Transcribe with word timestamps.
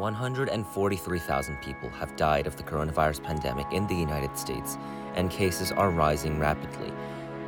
143,000 0.00 1.56
people 1.60 1.90
have 1.90 2.16
died 2.16 2.46
of 2.46 2.56
the 2.56 2.62
coronavirus 2.62 3.22
pandemic 3.22 3.66
in 3.70 3.86
the 3.86 3.94
United 3.94 4.36
States, 4.36 4.78
and 5.14 5.30
cases 5.30 5.70
are 5.72 5.90
rising 5.90 6.40
rapidly. 6.40 6.92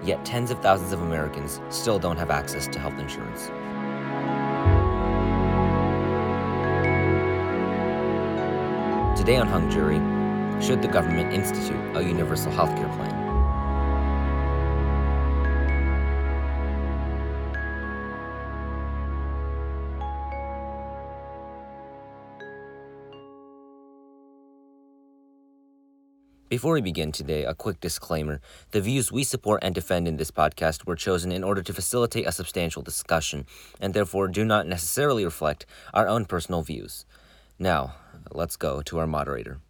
Yet 0.04 0.25
tens 0.25 0.50
of 0.50 0.61
thousands 0.61 0.93
of 0.93 1.00
Americans 1.00 1.61
still 1.70 1.98
don't 1.98 2.18
have 2.18 2.30
access 2.30 2.66
to 2.68 2.79
health 2.79 2.98
insurance. 2.98 3.46
Today 9.19 9.37
on 9.37 9.46
Hung 9.48 9.71
Jury, 9.71 10.00
should 10.62 10.82
the 10.82 10.89
government 10.89 11.32
institute 11.32 11.96
a 11.96 12.03
universal 12.03 12.53
healthcare 12.53 12.95
plan? 12.96 13.21
Before 26.52 26.74
we 26.74 26.82
begin 26.82 27.12
today, 27.12 27.46
a 27.46 27.54
quick 27.54 27.80
disclaimer. 27.80 28.42
The 28.72 28.82
views 28.82 29.11
we 29.11 29.24
support 29.24 29.64
and 29.64 29.74
defend 29.74 30.06
in 30.06 30.18
this 30.18 30.30
podcast 30.30 30.86
were 30.86 30.94
chosen 30.94 31.32
in 31.32 31.42
order 31.42 31.62
to 31.62 31.72
facilitate 31.72 32.27
a 32.27 32.30
substantial 32.30 32.83
discussion, 32.83 33.47
and 33.80 33.94
therefore 33.94 34.28
do 34.28 34.44
not 34.44 34.66
necessarily 34.66 35.25
reflect 35.25 35.64
our 35.94 36.06
own 36.06 36.27
personal 36.27 36.61
views. 36.61 37.06
Now, 37.58 37.94
let's 38.30 38.56
go 38.56 38.83
to 38.83 38.98
our 38.98 39.06
moderator. 39.06 39.61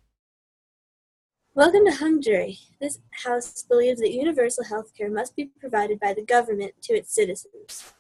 Welcome 1.55 1.85
to 1.87 1.93
Hung 1.93 2.21
Jury. 2.21 2.59
This 2.81 2.99
House 3.25 3.63
believes 3.63 4.01
that 4.01 4.13
universal 4.13 4.65
health 4.65 4.93
care 4.99 5.09
must 5.09 5.37
be 5.37 5.53
provided 5.61 6.01
by 6.01 6.15
the 6.15 6.25
government 6.25 6.75
to 6.83 6.95
its 6.95 7.15
citizens. 7.15 7.95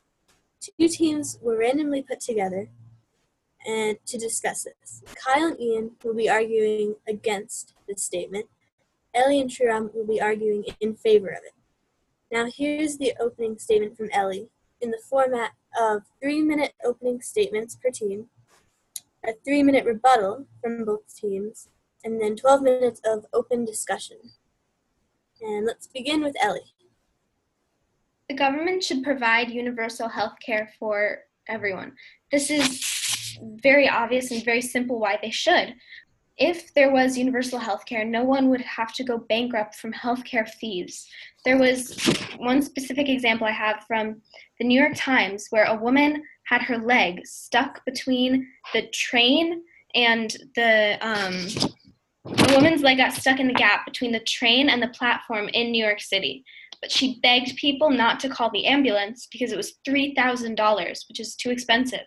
Two 0.60 0.88
teams 0.88 1.38
were 1.40 1.56
randomly 1.56 2.02
put 2.02 2.18
together 2.18 2.68
and 3.64 3.98
to 4.06 4.18
discuss 4.18 4.64
this. 4.64 5.04
Kyle 5.14 5.46
and 5.46 5.60
Ian 5.60 5.92
will 6.02 6.14
be 6.14 6.28
arguing 6.28 6.96
against 7.06 7.74
this 7.86 8.02
statement, 8.02 8.46
Ellie 9.14 9.40
and 9.40 9.50
Shriram 9.50 9.94
will 9.94 10.06
be 10.06 10.20
arguing 10.20 10.64
in 10.80 10.94
favor 10.94 11.28
of 11.28 11.44
it. 11.44 11.52
Now, 12.30 12.46
here's 12.46 12.96
the 12.96 13.12
opening 13.20 13.58
statement 13.58 13.96
from 13.96 14.08
Ellie 14.12 14.48
in 14.80 14.90
the 14.90 15.02
format 15.08 15.52
of 15.78 16.02
three 16.20 16.42
minute 16.42 16.72
opening 16.84 17.20
statements 17.20 17.76
per 17.76 17.90
team, 17.90 18.26
a 19.24 19.32
three 19.44 19.62
minute 19.62 19.84
rebuttal 19.84 20.46
from 20.62 20.84
both 20.84 21.14
teams, 21.14 21.68
and 22.04 22.20
then 22.20 22.36
12 22.36 22.62
minutes 22.62 23.00
of 23.04 23.26
open 23.32 23.64
discussion. 23.64 24.16
And 25.42 25.66
let's 25.66 25.86
begin 25.86 26.22
with 26.22 26.36
Ellie. 26.42 26.74
The 28.28 28.34
government 28.34 28.82
should 28.82 29.02
provide 29.02 29.50
universal 29.50 30.08
health 30.08 30.34
care 30.44 30.72
for 30.78 31.18
everyone. 31.48 31.92
This 32.30 32.50
is 32.50 33.38
very 33.62 33.88
obvious 33.88 34.30
and 34.30 34.44
very 34.44 34.62
simple 34.62 34.98
why 34.98 35.18
they 35.20 35.30
should 35.30 35.74
if 36.38 36.72
there 36.74 36.92
was 36.92 37.18
universal 37.18 37.58
health 37.58 37.84
care, 37.86 38.04
no 38.04 38.24
one 38.24 38.48
would 38.50 38.62
have 38.62 38.92
to 38.94 39.04
go 39.04 39.18
bankrupt 39.18 39.74
from 39.74 39.92
healthcare 39.92 40.48
fees. 40.48 41.06
There 41.44 41.58
was 41.58 41.98
one 42.38 42.62
specific 42.62 43.08
example 43.08 43.46
I 43.46 43.52
have 43.52 43.84
from 43.86 44.22
the 44.58 44.66
New 44.66 44.80
York 44.80 44.94
Times 44.96 45.46
where 45.50 45.64
a 45.64 45.76
woman 45.76 46.22
had 46.46 46.62
her 46.62 46.78
leg 46.78 47.26
stuck 47.26 47.84
between 47.84 48.48
the 48.72 48.88
train 48.92 49.62
and 49.94 50.34
the 50.54 50.98
um, 51.00 51.46
a 52.24 52.54
woman's 52.54 52.82
leg 52.82 52.98
got 52.98 53.12
stuck 53.12 53.40
in 53.40 53.48
the 53.48 53.54
gap 53.54 53.84
between 53.84 54.12
the 54.12 54.20
train 54.20 54.68
and 54.68 54.82
the 54.82 54.88
platform 54.88 55.48
in 55.52 55.72
New 55.72 55.84
York 55.84 56.00
City. 56.00 56.44
But 56.80 56.90
she 56.90 57.20
begged 57.20 57.56
people 57.56 57.90
not 57.90 58.20
to 58.20 58.28
call 58.28 58.50
the 58.50 58.66
ambulance 58.66 59.28
because 59.30 59.52
it 59.52 59.56
was 59.56 59.74
$3,000, 59.86 61.08
which 61.08 61.20
is 61.20 61.36
too 61.36 61.50
expensive. 61.50 62.06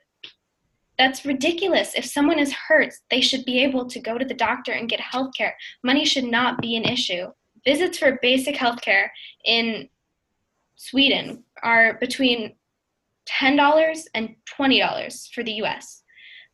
That's 0.98 1.26
ridiculous. 1.26 1.94
If 1.96 2.06
someone 2.06 2.40
is 2.40 2.54
hurt, 2.54 2.94
they 3.12 3.22
should 3.22 3.46
be 3.46 3.62
able 3.64 3.86
to 3.88 4.00
go 4.00 4.18
to 4.18 4.26
the 4.26 4.34
doctor 4.34 4.72
and 4.72 4.90
get 4.90 5.00
health 5.00 5.32
care. 5.38 5.56
Money 5.84 6.06
should 6.06 6.24
not 6.24 6.62
be 6.62 6.76
an 6.76 6.86
issue. 6.86 7.28
Visits 7.66 7.98
for 7.98 8.20
basic 8.22 8.56
health 8.56 8.82
care 8.82 9.12
in 9.46 9.90
Sweden 10.76 11.44
are 11.64 11.98
between 12.00 12.56
$10 13.30 14.04
and 14.14 14.36
$20 14.58 15.34
for 15.34 15.44
the 15.44 15.54
US. 15.64 16.04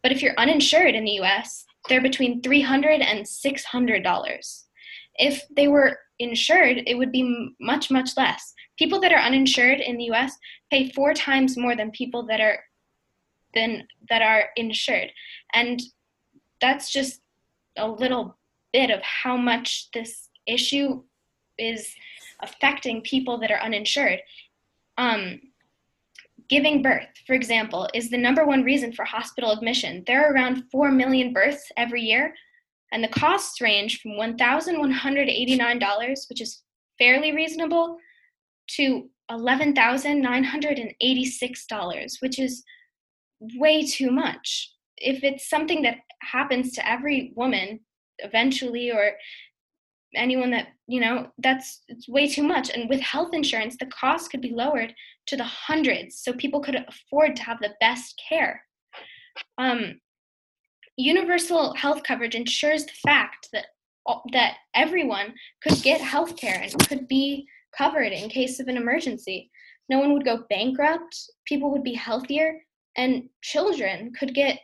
But 0.01 0.11
if 0.11 0.21
you're 0.21 0.39
uninsured 0.39 0.95
in 0.95 1.05
the 1.05 1.19
US, 1.21 1.65
they're 1.89 2.01
between 2.01 2.41
$300 2.41 3.01
and 3.01 3.25
$600. 3.25 4.63
If 5.15 5.43
they 5.55 5.67
were 5.67 5.99
insured, 6.19 6.83
it 6.87 6.97
would 6.97 7.11
be 7.11 7.53
much, 7.59 7.91
much 7.91 8.11
less. 8.17 8.53
People 8.77 8.99
that 9.01 9.11
are 9.11 9.19
uninsured 9.19 9.79
in 9.79 9.97
the 9.97 10.05
US 10.05 10.37
pay 10.71 10.89
four 10.91 11.13
times 11.13 11.57
more 11.57 11.75
than 11.75 11.91
people 11.91 12.25
that 12.27 12.39
are 12.39 12.59
than 13.53 13.87
that 14.09 14.21
are 14.21 14.49
insured. 14.55 15.11
And 15.53 15.81
that's 16.59 16.91
just 16.91 17.21
a 17.77 17.87
little 17.87 18.37
bit 18.73 18.89
of 18.89 19.01
how 19.01 19.37
much 19.37 19.89
this 19.93 20.29
issue 20.45 21.03
is 21.57 21.93
affecting 22.41 23.01
people 23.01 23.39
that 23.39 23.51
are 23.51 23.61
uninsured. 23.61 24.19
Um, 24.97 25.39
giving 26.49 26.81
birth 26.81 27.07
for 27.25 27.33
example 27.33 27.87
is 27.93 28.09
the 28.09 28.17
number 28.17 28.45
one 28.45 28.63
reason 28.63 28.91
for 28.91 29.05
hospital 29.05 29.51
admission. 29.51 30.03
There 30.05 30.25
are 30.25 30.33
around 30.33 30.63
4 30.71 30.91
million 30.91 31.31
births 31.31 31.71
every 31.77 32.01
year 32.01 32.33
and 32.91 33.01
the 33.03 33.07
costs 33.07 33.61
range 33.61 34.01
from 34.01 34.13
$1189 34.13 36.29
which 36.29 36.41
is 36.41 36.63
fairly 36.99 37.31
reasonable 37.31 37.97
to 38.75 39.09
$11,986, 39.31 42.21
which 42.21 42.39
is 42.39 42.63
way 43.41 43.85
too 43.85 44.11
much. 44.11 44.71
If 44.97 45.23
it's 45.23 45.49
something 45.49 45.81
that 45.81 45.97
happens 46.21 46.73
to 46.73 46.89
every 46.89 47.33
woman 47.35 47.79
eventually 48.19 48.91
or 48.91 49.13
anyone 50.15 50.51
that 50.51 50.67
you 50.87 50.99
know 50.99 51.31
that's 51.39 51.81
it's 51.87 52.07
way 52.07 52.27
too 52.27 52.43
much. 52.43 52.69
And 52.69 52.89
with 52.89 52.99
health 53.01 53.33
insurance 53.33 53.77
the 53.79 53.87
cost 53.87 54.29
could 54.29 54.41
be 54.41 54.53
lowered 54.53 54.93
to 55.27 55.37
the 55.37 55.43
hundreds 55.43 56.19
so 56.19 56.33
people 56.33 56.61
could 56.61 56.83
afford 56.87 57.35
to 57.35 57.43
have 57.43 57.59
the 57.59 57.73
best 57.79 58.21
care. 58.29 58.63
Um, 59.57 59.99
universal 60.97 61.73
health 61.73 62.03
coverage 62.03 62.35
ensures 62.35 62.85
the 62.85 62.91
fact 63.05 63.49
that 63.53 63.65
that 64.33 64.55
everyone 64.75 65.33
could 65.63 65.81
get 65.83 66.01
health 66.01 66.35
care 66.35 66.61
and 66.61 66.87
could 66.87 67.07
be 67.07 67.47
covered 67.77 68.11
in 68.11 68.29
case 68.29 68.59
of 68.59 68.67
an 68.67 68.77
emergency. 68.77 69.49
No 69.89 69.99
one 69.99 70.13
would 70.13 70.25
go 70.25 70.43
bankrupt. 70.49 71.15
People 71.47 71.71
would 71.71 71.83
be 71.83 71.93
healthier 71.93 72.59
and 72.97 73.23
children 73.41 74.11
could 74.17 74.33
get 74.33 74.59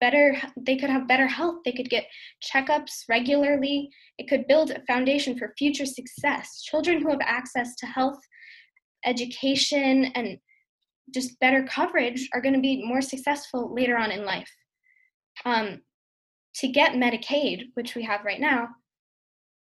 better 0.00 0.34
they 0.56 0.76
could 0.76 0.88
have 0.88 1.06
better 1.06 1.26
health 1.26 1.56
they 1.64 1.72
could 1.72 1.90
get 1.90 2.06
checkups 2.42 3.04
regularly 3.08 3.90
it 4.20 4.28
could 4.28 4.46
build 4.46 4.70
a 4.70 4.84
foundation 4.86 5.38
for 5.38 5.54
future 5.56 5.86
success. 5.86 6.62
Children 6.62 7.00
who 7.00 7.08
have 7.08 7.22
access 7.22 7.74
to 7.76 7.86
health 7.86 8.18
education 9.06 10.12
and 10.14 10.36
just 11.14 11.40
better 11.40 11.62
coverage 11.64 12.28
are 12.34 12.42
going 12.42 12.54
to 12.54 12.60
be 12.60 12.84
more 12.84 13.00
successful 13.00 13.74
later 13.74 13.96
on 13.96 14.10
in 14.10 14.26
life. 14.26 14.50
Um, 15.46 15.80
to 16.56 16.68
get 16.68 16.92
medicaid 16.92 17.70
which 17.74 17.94
we 17.94 18.02
have 18.02 18.26
right 18.26 18.40
now 18.40 18.68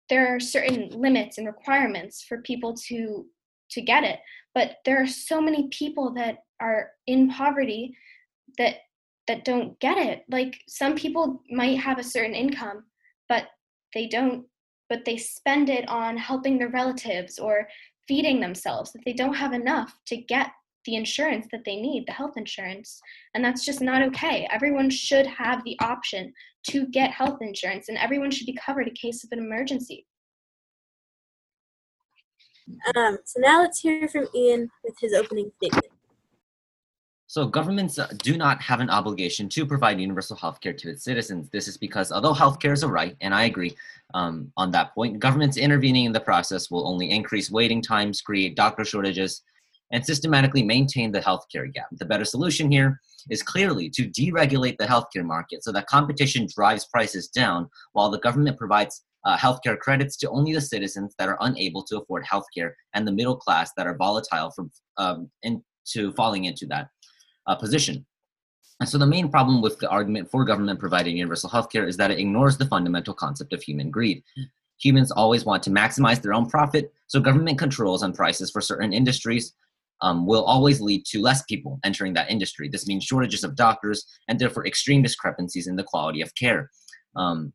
there 0.09 0.35
are 0.35 0.41
certain 0.41 0.89
limits 0.91 1.39
and 1.39 1.47
requirements 1.47 2.25
for 2.27 2.43
people 2.43 2.75
to 2.89 3.27
to 3.71 3.83
get 3.83 4.03
it 4.03 4.19
but 4.55 4.79
there 4.87 5.01
are 5.01 5.07
so 5.07 5.41
many 5.41 5.69
people 5.69 6.15
that 6.15 6.39
are 6.61 6.91
in 7.07 7.29
poverty 7.31 7.97
that 8.59 8.77
that 9.29 9.45
don't 9.45 9.79
get 9.81 9.97
it. 9.97 10.25
Like 10.31 10.61
some 10.67 10.95
people 10.95 11.43
might 11.51 11.79
have 11.79 11.99
a 11.99 12.05
certain 12.05 12.35
income 12.35 12.85
but 13.31 13.47
they 13.95 14.07
don't 14.07 14.45
but 14.91 15.05
they 15.07 15.17
spend 15.17 15.71
it 15.71 15.89
on 15.89 16.17
helping 16.17 16.59
their 16.59 16.69
relatives 16.69 17.39
or 17.39 17.67
feeding 18.09 18.41
themselves 18.41 18.93
that 18.93 19.03
they 19.07 19.13
don't 19.13 19.35
have 19.35 19.53
enough 19.53 19.95
to 20.05 20.17
get 20.17 20.51
the 20.85 20.97
insurance 20.97 21.47
that 21.53 21.65
they 21.65 21.77
need 21.77 22.05
the 22.07 22.13
health 22.13 22.37
insurance 22.37 23.01
and 23.35 23.45
that's 23.45 23.65
just 23.65 23.81
not 23.81 24.03
okay. 24.03 24.49
Everyone 24.51 24.91
should 24.91 25.27
have 25.27 25.63
the 25.65 25.79
option 25.81 26.33
to 26.69 26.87
get 26.89 27.11
health 27.13 27.39
insurance 27.41 27.89
and 27.89 27.97
everyone 27.99 28.31
should 28.31 28.47
be 28.47 28.59
covered 28.67 28.89
in 28.89 28.95
case 28.95 29.23
of 29.23 29.31
an 29.33 29.39
emergency. 29.39 30.07
Um, 32.97 33.19
so 33.25 33.41
now 33.41 33.61
let's 33.61 33.81
hear 33.81 34.09
from 34.09 34.29
ian 34.35 34.71
with 34.83 34.95
his 35.01 35.13
opening 35.13 35.51
statement 35.57 35.93
so 37.31 37.47
governments 37.47 37.97
uh, 37.97 38.09
do 38.25 38.37
not 38.37 38.61
have 38.61 38.81
an 38.81 38.91
obligation 38.91 39.49
to 39.51 39.65
provide 39.65 40.01
universal 40.01 40.35
health 40.35 40.61
care 40.61 40.73
to 40.73 40.91
its 40.91 41.05
citizens. 41.05 41.49
This 41.51 41.69
is 41.69 41.77
because 41.77 42.11
although 42.11 42.35
healthcare 42.35 42.73
is 42.73 42.83
a 42.83 42.89
right, 42.89 43.17
and 43.21 43.33
I 43.33 43.45
agree 43.45 43.77
um, 44.15 44.53
on 44.57 44.73
that 44.73 44.93
point, 44.97 45.21
governments 45.21 45.57
intervening 45.57 46.07
in 46.07 46.13
the 46.13 46.19
process 46.19 46.73
will 46.73 46.89
only 46.89 47.09
increase 47.09 47.49
waiting 47.49 47.83
times, 47.83 48.21
create 48.21 48.57
doctor 48.57 48.85
shortages, 48.85 49.45
and 49.93 50.05
systematically 50.05 50.65
maintain 50.65 51.13
the 51.13 51.21
healthcare 51.21 51.73
gap. 51.73 51.87
The 51.93 52.05
better 52.05 52.25
solution 52.25 52.69
here 52.69 53.01
is 53.31 53.45
clearly 53.45 53.89
to 53.91 54.09
deregulate 54.09 54.79
the 54.79 54.87
healthcare 54.87 55.25
market 55.25 55.63
so 55.63 55.71
that 55.71 55.87
competition 55.87 56.49
drives 56.53 56.87
prices 56.87 57.29
down 57.29 57.69
while 57.93 58.11
the 58.11 58.19
government 58.19 58.59
provides 58.59 59.05
uh, 59.25 59.37
healthcare 59.37 59.79
credits 59.79 60.17
to 60.17 60.31
only 60.31 60.53
the 60.53 60.61
citizens 60.61 61.15
that 61.17 61.29
are 61.29 61.39
unable 61.43 61.85
to 61.85 62.01
afford 62.01 62.25
healthcare 62.25 62.73
and 62.95 63.07
the 63.07 63.13
middle 63.13 63.37
class 63.37 63.71
that 63.77 63.87
are 63.87 63.97
volatile 63.97 64.51
from 64.51 64.69
um, 64.97 65.31
into 65.45 66.13
falling 66.17 66.47
into 66.47 66.67
that 66.67 66.89
uh, 67.47 67.55
position. 67.55 68.07
And 68.81 68.89
so 68.89 68.97
the 68.97 69.07
main 69.07 69.29
problem 69.29 69.61
with 69.61 69.79
the 69.79 69.91
argument 69.91 70.31
for 70.31 70.45
government 70.45 70.81
providing 70.81 71.17
universal 71.17 71.51
healthcare 71.51 71.87
is 71.87 71.97
that 71.99 72.11
it 72.11 72.19
ignores 72.19 72.57
the 72.57 72.65
fundamental 72.65 73.13
concept 73.13 73.53
of 73.53 73.63
human 73.63 73.91
greed. 73.91 74.23
Humans 74.79 75.11
always 75.11 75.45
want 75.45 75.63
to 75.65 75.71
maximize 75.71 76.23
their 76.23 76.33
own 76.33 76.49
profit, 76.49 76.93
so 77.07 77.21
government 77.21 77.59
controls 77.59 78.03
on 78.03 78.15
prices 78.15 78.51
for 78.51 78.63
certain 78.63 78.95
industries 78.95 79.53
um, 80.01 80.27
will 80.27 80.45
always 80.45 80.81
lead 80.81 81.05
to 81.07 81.21
less 81.21 81.43
people 81.43 81.79
entering 81.85 82.15
that 82.15 82.31
industry. 82.31 82.69
This 82.69 82.87
means 82.87 83.05
shortages 83.05 83.45
of 83.45 83.55
doctors 83.55 84.07
and 84.29 84.39
therefore 84.39 84.67
extreme 84.67 85.03
discrepancies 85.03 85.67
in 85.67 85.77
the 85.77 85.85
quality 85.85 86.23
of 86.23 86.35
care. 86.35 86.71
Um, 87.17 87.53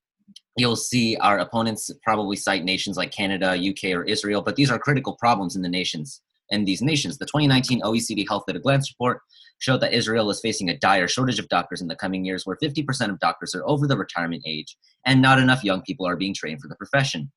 you'll 0.57 0.75
see 0.75 1.17
our 1.17 1.39
opponents 1.39 1.89
probably 2.03 2.35
cite 2.35 2.63
nations 2.63 2.97
like 2.97 3.11
Canada, 3.11 3.57
UK, 3.57 3.95
or 3.95 4.03
Israel, 4.03 4.41
but 4.41 4.55
these 4.55 4.69
are 4.69 4.79
critical 4.79 5.15
problems 5.15 5.55
in 5.55 5.61
the 5.61 5.69
nations. 5.69 6.21
In 6.49 6.65
these 6.65 6.81
nations, 6.81 7.17
the 7.17 7.25
2019 7.25 7.81
OECD 7.81 8.27
Health 8.27 8.43
at 8.47 8.55
a 8.55 8.59
Glance 8.59 8.91
report 8.91 9.21
showed 9.59 9.81
that 9.81 9.93
Israel 9.93 10.29
is 10.29 10.39
facing 10.39 10.69
a 10.69 10.77
dire 10.77 11.07
shortage 11.07 11.39
of 11.39 11.47
doctors 11.49 11.81
in 11.81 11.87
the 11.87 11.95
coming 11.95 12.25
years, 12.25 12.45
where 12.45 12.57
50% 12.57 13.09
of 13.09 13.19
doctors 13.19 13.55
are 13.55 13.67
over 13.67 13.87
the 13.87 13.97
retirement 13.97 14.43
age, 14.45 14.77
and 15.05 15.21
not 15.21 15.39
enough 15.39 15.63
young 15.63 15.81
people 15.81 16.07
are 16.07 16.17
being 16.17 16.33
trained 16.33 16.61
for 16.61 16.67
the 16.67 16.75
profession. 16.75 17.31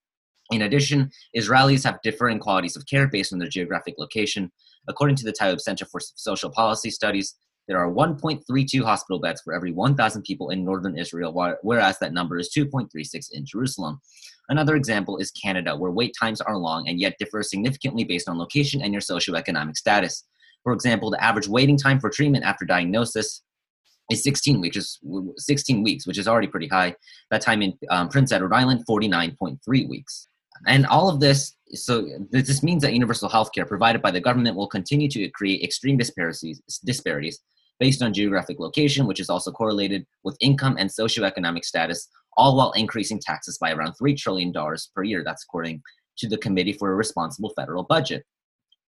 In 0.50 0.62
addition, 0.62 1.10
Israelis 1.36 1.84
have 1.84 2.00
differing 2.02 2.38
qualities 2.38 2.76
of 2.76 2.86
care 2.86 3.06
based 3.06 3.32
on 3.32 3.38
their 3.38 3.48
geographic 3.48 3.94
location. 3.98 4.50
According 4.88 5.16
to 5.16 5.24
the 5.24 5.32
Taub 5.32 5.60
Center 5.60 5.84
for 5.84 6.00
Social 6.00 6.50
Policy 6.50 6.90
Studies, 6.90 7.34
there 7.66 7.78
are 7.78 7.92
1.32 7.92 8.82
hospital 8.82 9.20
beds 9.20 9.42
for 9.42 9.52
every 9.52 9.72
1,000 9.72 10.22
people 10.22 10.48
in 10.48 10.64
northern 10.64 10.96
Israel, 10.96 11.34
whereas 11.60 11.98
that 11.98 12.14
number 12.14 12.38
is 12.38 12.50
2.36 12.56 13.26
in 13.32 13.44
Jerusalem. 13.44 14.00
Another 14.48 14.74
example 14.74 15.18
is 15.18 15.30
Canada, 15.32 15.76
where 15.76 15.90
wait 15.90 16.14
times 16.18 16.40
are 16.40 16.56
long 16.56 16.88
and 16.88 16.98
yet 16.98 17.16
differ 17.18 17.42
significantly 17.42 18.04
based 18.04 18.26
on 18.26 18.38
location 18.38 18.80
and 18.80 18.94
your 18.94 19.02
socioeconomic 19.02 19.76
status. 19.76 20.24
For 20.68 20.74
example, 20.74 21.10
the 21.10 21.24
average 21.24 21.48
waiting 21.48 21.78
time 21.78 21.98
for 21.98 22.10
treatment 22.10 22.44
after 22.44 22.66
diagnosis 22.66 23.42
is 24.10 24.22
16 24.22 24.60
weeks, 24.60 24.98
16 25.38 25.82
weeks, 25.82 26.06
which 26.06 26.18
is 26.18 26.28
already 26.28 26.46
pretty 26.46 26.68
high. 26.68 26.94
That 27.30 27.40
time 27.40 27.62
in 27.62 27.72
um, 27.88 28.10
Prince 28.10 28.32
Edward 28.32 28.52
Island, 28.52 28.84
49.3 28.86 29.88
weeks. 29.88 30.28
And 30.66 30.84
all 30.84 31.08
of 31.08 31.20
this, 31.20 31.56
so 31.72 32.06
this 32.32 32.62
means 32.62 32.82
that 32.82 32.92
universal 32.92 33.30
health 33.30 33.50
care 33.54 33.64
provided 33.64 34.02
by 34.02 34.10
the 34.10 34.20
government 34.20 34.56
will 34.56 34.66
continue 34.66 35.08
to 35.08 35.30
create 35.30 35.62
extreme 35.62 35.96
disparities, 35.96 36.60
disparities 36.84 37.40
based 37.80 38.02
on 38.02 38.12
geographic 38.12 38.60
location, 38.60 39.06
which 39.06 39.20
is 39.20 39.30
also 39.30 39.50
correlated 39.50 40.06
with 40.22 40.36
income 40.42 40.76
and 40.78 40.90
socioeconomic 40.90 41.64
status, 41.64 42.10
all 42.36 42.58
while 42.58 42.72
increasing 42.72 43.18
taxes 43.18 43.56
by 43.56 43.72
around 43.72 43.94
$3 43.94 44.14
trillion 44.18 44.52
per 44.94 45.02
year. 45.02 45.24
That's 45.24 45.44
according 45.44 45.80
to 46.18 46.28
the 46.28 46.36
Committee 46.36 46.74
for 46.74 46.92
a 46.92 46.94
Responsible 46.94 47.54
Federal 47.56 47.84
Budget. 47.84 48.26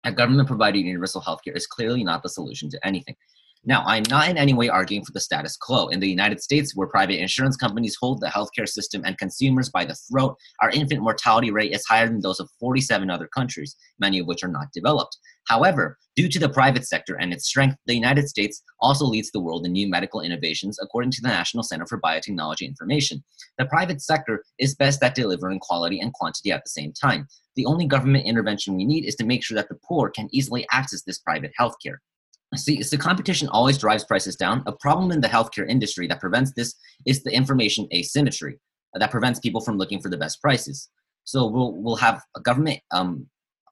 A 0.05 0.13
government 0.13 0.49
providing 0.49 0.87
universal 0.87 1.21
health 1.21 1.41
care 1.45 1.55
is 1.55 1.67
clearly 1.67 2.05
not 2.05 2.23
the 2.23 2.29
solution 2.29 2.71
to 2.71 2.87
anything. 2.87 3.17
Now, 3.65 3.83
I'm 3.87 4.05
not 4.09 4.29
in 4.29 4.39
any 4.39 4.55
way 4.55 4.69
arguing 4.69 5.05
for 5.05 5.13
the 5.13 5.21
status 5.21 5.57
quo. 5.57 5.89
In 5.89 6.01
the 6.01 6.09
United 6.09 6.41
States, 6.41 6.77
where 6.77 6.87
private 6.87 7.21
insurance 7.21 7.57
companies 7.57 7.97
hold 8.01 8.21
the 8.21 8.29
healthcare 8.29 8.69
system 8.69 9.03
and 9.05 9.19
consumers 9.19 9.69
by 9.69 9.85
the 9.85 9.97
throat, 9.97 10.37
our 10.63 10.71
infant 10.71 11.03
mortality 11.03 11.51
rate 11.51 11.73
is 11.73 11.85
higher 11.85 12.07
than 12.07 12.21
those 12.21 12.41
of 12.41 12.49
47 12.61 13.11
other 13.11 13.27
countries, 13.27 13.77
many 13.99 14.21
of 14.21 14.27
which 14.27 14.45
are 14.45 14.49
not 14.49 14.69
developed. 14.73 15.19
However, 15.49 15.99
due 16.15 16.29
to 16.29 16.39
the 16.39 16.49
private 16.49 16.87
sector 16.87 17.17
and 17.19 17.33
its 17.33 17.49
strength, 17.49 17.77
the 17.87 17.95
United 17.95 18.29
States 18.29 18.63
also 18.81 19.05
leads 19.05 19.31
the 19.31 19.41
world 19.41 19.67
in 19.67 19.73
new 19.73 19.89
medical 19.89 20.21
innovations, 20.21 20.79
according 20.81 21.11
to 21.13 21.21
the 21.23 21.29
National 21.29 21.63
Center 21.63 21.87
for 21.87 22.01
Biotechnology 22.01 22.63
Information. 22.63 23.25
The 23.57 23.67
private 23.67 24.01
sector 24.01 24.45
is 24.59 24.77
best 24.77 25.03
at 25.03 25.15
delivering 25.15 25.59
quality 25.61 26.01
and 26.01 26.13
quantity 26.13 26.53
at 26.53 26.63
the 26.65 26.71
same 26.71 26.93
time. 26.93 27.27
The 27.57 27.67
only 27.67 27.87
government 27.87 28.27
intervention 28.27 28.77
we 28.77 28.85
need 28.85 29.05
is 29.05 29.17
to 29.17 29.27
make 29.27 29.43
sure 29.43 29.57
that 29.57 29.69
the 29.69 29.79
poor 29.87 30.11
can 30.11 30.29
easily 30.33 30.67
access 30.71 31.03
this 31.03 31.19
private 31.19 31.53
healthcare. 31.59 31.97
See, 32.57 32.83
so 32.83 32.97
competition 32.97 33.49
always 33.49 33.77
drives 33.77 34.05
prices 34.05 34.35
down. 34.35 34.63
A 34.67 34.73
problem 34.73 35.11
in 35.11 35.21
the 35.21 35.29
healthcare 35.29 35.69
industry 35.69 36.07
that 36.07 36.21
prevents 36.21 36.53
this 36.53 36.75
is 37.07 37.23
the 37.23 37.33
information 37.33 37.87
asymmetry 37.93 38.59
that 38.95 39.11
prevents 39.11 39.39
people 39.39 39.61
from 39.61 39.77
looking 39.77 40.01
for 40.01 40.09
the 40.09 40.17
best 40.17 40.41
prices. 40.41 40.89
So 41.25 41.47
we'll 41.47 41.75
we'll 41.75 41.97
have 41.97 42.23
a 42.37 42.41
government 42.41 42.81
um, 42.91 43.27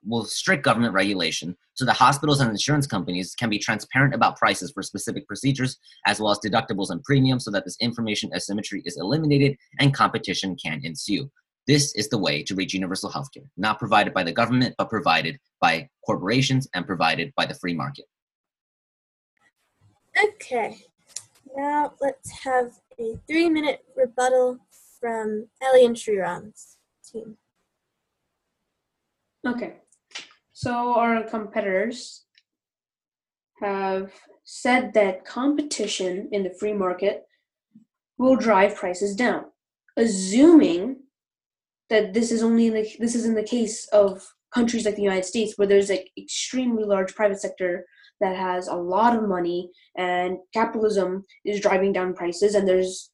will 0.05 0.25
strict 0.25 0.63
government 0.63 0.93
regulation 0.93 1.55
so 1.73 1.85
that 1.85 1.95
hospitals 1.95 2.39
and 2.39 2.49
insurance 2.49 2.87
companies 2.87 3.35
can 3.35 3.49
be 3.49 3.59
transparent 3.59 4.13
about 4.13 4.37
prices 4.37 4.71
for 4.71 4.83
specific 4.83 5.27
procedures 5.27 5.77
as 6.05 6.19
well 6.19 6.31
as 6.31 6.39
deductibles 6.39 6.89
and 6.89 7.03
premiums 7.03 7.45
so 7.45 7.51
that 7.51 7.65
this 7.65 7.77
information 7.81 8.31
asymmetry 8.35 8.81
is 8.85 8.97
eliminated 8.97 9.55
and 9.79 9.93
competition 9.93 10.55
can 10.55 10.79
ensue. 10.83 11.29
This 11.65 11.93
is 11.95 12.07
the 12.07 12.17
way 12.17 12.43
to 12.43 12.55
reach 12.55 12.73
universal 12.73 13.11
healthcare, 13.11 13.47
not 13.57 13.79
provided 13.79 14.13
by 14.13 14.23
the 14.23 14.31
government, 14.31 14.75
but 14.77 14.89
provided 14.89 15.37
by 15.59 15.89
corporations 16.05 16.67
and 16.73 16.85
provided 16.85 17.33
by 17.35 17.45
the 17.45 17.55
free 17.55 17.73
market. 17.73 18.05
Okay, 20.23 20.77
now 21.55 21.93
let's 22.01 22.31
have 22.43 22.71
a 22.99 23.19
three 23.27 23.49
minute 23.49 23.85
rebuttal 23.95 24.57
from 24.99 25.47
Ellie 25.61 25.85
and 25.85 25.95
Sriram's 25.95 26.77
team. 27.05 27.37
Okay, 29.45 29.75
so 30.53 30.95
our 30.95 31.23
competitors 31.23 32.25
have 33.61 34.11
said 34.43 34.93
that 34.93 35.25
competition 35.25 36.29
in 36.31 36.43
the 36.43 36.55
free 36.59 36.73
market 36.73 37.25
will 38.17 38.35
drive 38.35 38.75
prices 38.75 39.15
down, 39.15 39.45
assuming 39.97 40.97
that 41.89 42.13
this 42.13 42.31
is 42.31 42.43
only 42.43 42.69
the, 42.69 42.89
this 42.99 43.13
is 43.13 43.25
in 43.25 43.35
the 43.35 43.43
case 43.43 43.87
of 43.89 44.27
countries 44.53 44.85
like 44.85 44.95
the 44.95 45.01
United 45.01 45.25
States 45.25 45.53
where 45.57 45.67
there's 45.67 45.89
like 45.89 46.09
extremely 46.17 46.83
large 46.83 47.13
private 47.13 47.39
sector 47.39 47.85
that 48.19 48.35
has 48.35 48.67
a 48.67 48.75
lot 48.75 49.15
of 49.15 49.27
money 49.27 49.69
and 49.97 50.37
capitalism 50.53 51.25
is 51.45 51.59
driving 51.59 51.93
down 51.93 52.13
prices 52.13 52.55
and 52.55 52.67
there's 52.67 53.11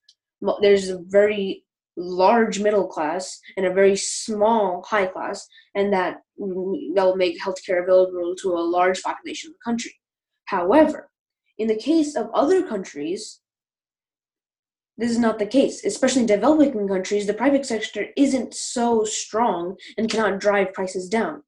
there's 0.62 0.90
a 0.90 1.00
very 1.08 1.64
large 1.96 2.60
middle 2.60 2.88
class 2.88 3.40
and 3.56 3.66
a 3.66 3.74
very 3.74 3.96
small 3.96 4.84
high 4.84 5.06
class 5.06 5.48
and 5.76 5.94
that 5.94 6.18
will 6.38 7.16
make 7.16 7.42
healthcare 7.42 7.84
available 7.84 8.36
to 8.36 8.50
a 8.50 8.70
large 8.78 9.02
population 9.04 9.50
of 9.50 9.54
the 9.54 9.64
country. 9.64 9.94
However 10.46 11.10
in 11.58 11.68
the 11.68 11.76
case 11.76 12.16
of 12.16 12.30
other 12.34 12.64
countries 12.68 13.40
this 14.96 15.10
is 15.10 15.18
not 15.18 15.40
the 15.40 15.46
case. 15.46 15.84
Especially 15.84 16.22
in 16.22 16.28
developing 16.28 16.88
countries 16.88 17.28
the 17.28 17.34
private 17.34 17.66
sector 17.66 18.08
isn't 18.16 18.54
so 18.54 19.04
strong 19.06 19.76
and 19.98 20.10
cannot 20.10 20.40
drive 20.40 20.74
prices 20.74 21.10
down 21.10 21.44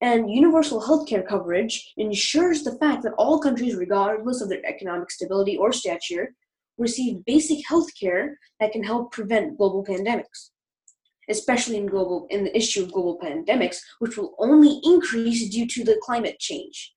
and 0.00 0.30
universal 0.30 0.80
healthcare 0.80 1.26
coverage 1.26 1.92
ensures 1.96 2.62
the 2.62 2.76
fact 2.78 3.02
that 3.02 3.14
all 3.14 3.38
countries, 3.38 3.76
regardless 3.76 4.40
of 4.40 4.48
their 4.48 4.64
economic 4.66 5.10
stability 5.10 5.56
or 5.56 5.72
stature, 5.72 6.34
receive 6.78 7.24
basic 7.24 7.58
healthcare 7.70 8.34
that 8.60 8.72
can 8.72 8.82
help 8.82 9.12
prevent 9.12 9.56
global 9.56 9.84
pandemics, 9.84 10.50
especially 11.30 11.76
in 11.76 11.86
global 11.86 12.26
in 12.30 12.44
the 12.44 12.56
issue 12.56 12.82
of 12.82 12.92
global 12.92 13.18
pandemics, 13.18 13.78
which 13.98 14.16
will 14.16 14.34
only 14.38 14.80
increase 14.84 15.48
due 15.48 15.66
to 15.66 15.84
the 15.84 15.98
climate 16.02 16.38
change. 16.38 16.92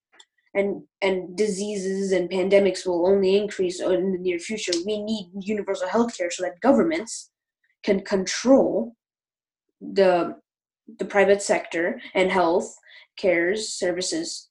And, 0.55 0.81
and 1.03 1.37
diseases 1.37 2.11
and 2.11 2.27
pandemics 2.27 2.83
will 2.83 3.05
only 3.07 3.37
increase 3.37 3.79
in 3.79 4.11
the 4.11 4.17
near 4.17 4.39
future. 4.39 4.71
We 4.83 4.99
need 5.01 5.29
universal 5.39 5.87
healthcare 5.87 6.33
so 6.33 6.41
that 6.41 6.59
governments 6.59 7.29
can 7.83 8.01
control 8.01 8.95
the 9.79 10.35
the 10.97 11.05
private 11.05 11.41
sector 11.41 12.01
and 12.13 12.31
health 12.31 12.75
cares 13.17 13.69
services. 13.69 14.49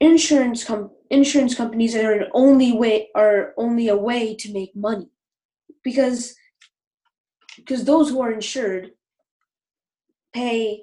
Insurance 0.00 0.64
com- 0.64 0.90
insurance 1.10 1.54
companies 1.54 1.94
are 1.94 2.12
an 2.12 2.28
only 2.34 2.72
way 2.72 3.08
are 3.14 3.54
only 3.56 3.88
a 3.88 3.96
way 3.96 4.34
to 4.34 4.52
make 4.52 4.74
money 4.74 5.08
because 5.84 6.34
because 7.56 7.84
those 7.84 8.10
who 8.10 8.20
are 8.20 8.32
insured 8.32 8.90
pay 10.34 10.82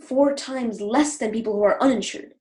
four 0.00 0.34
times 0.34 0.80
less 0.80 1.18
than 1.18 1.30
people 1.30 1.52
who 1.52 1.62
are 1.62 1.80
uninsured 1.80 2.32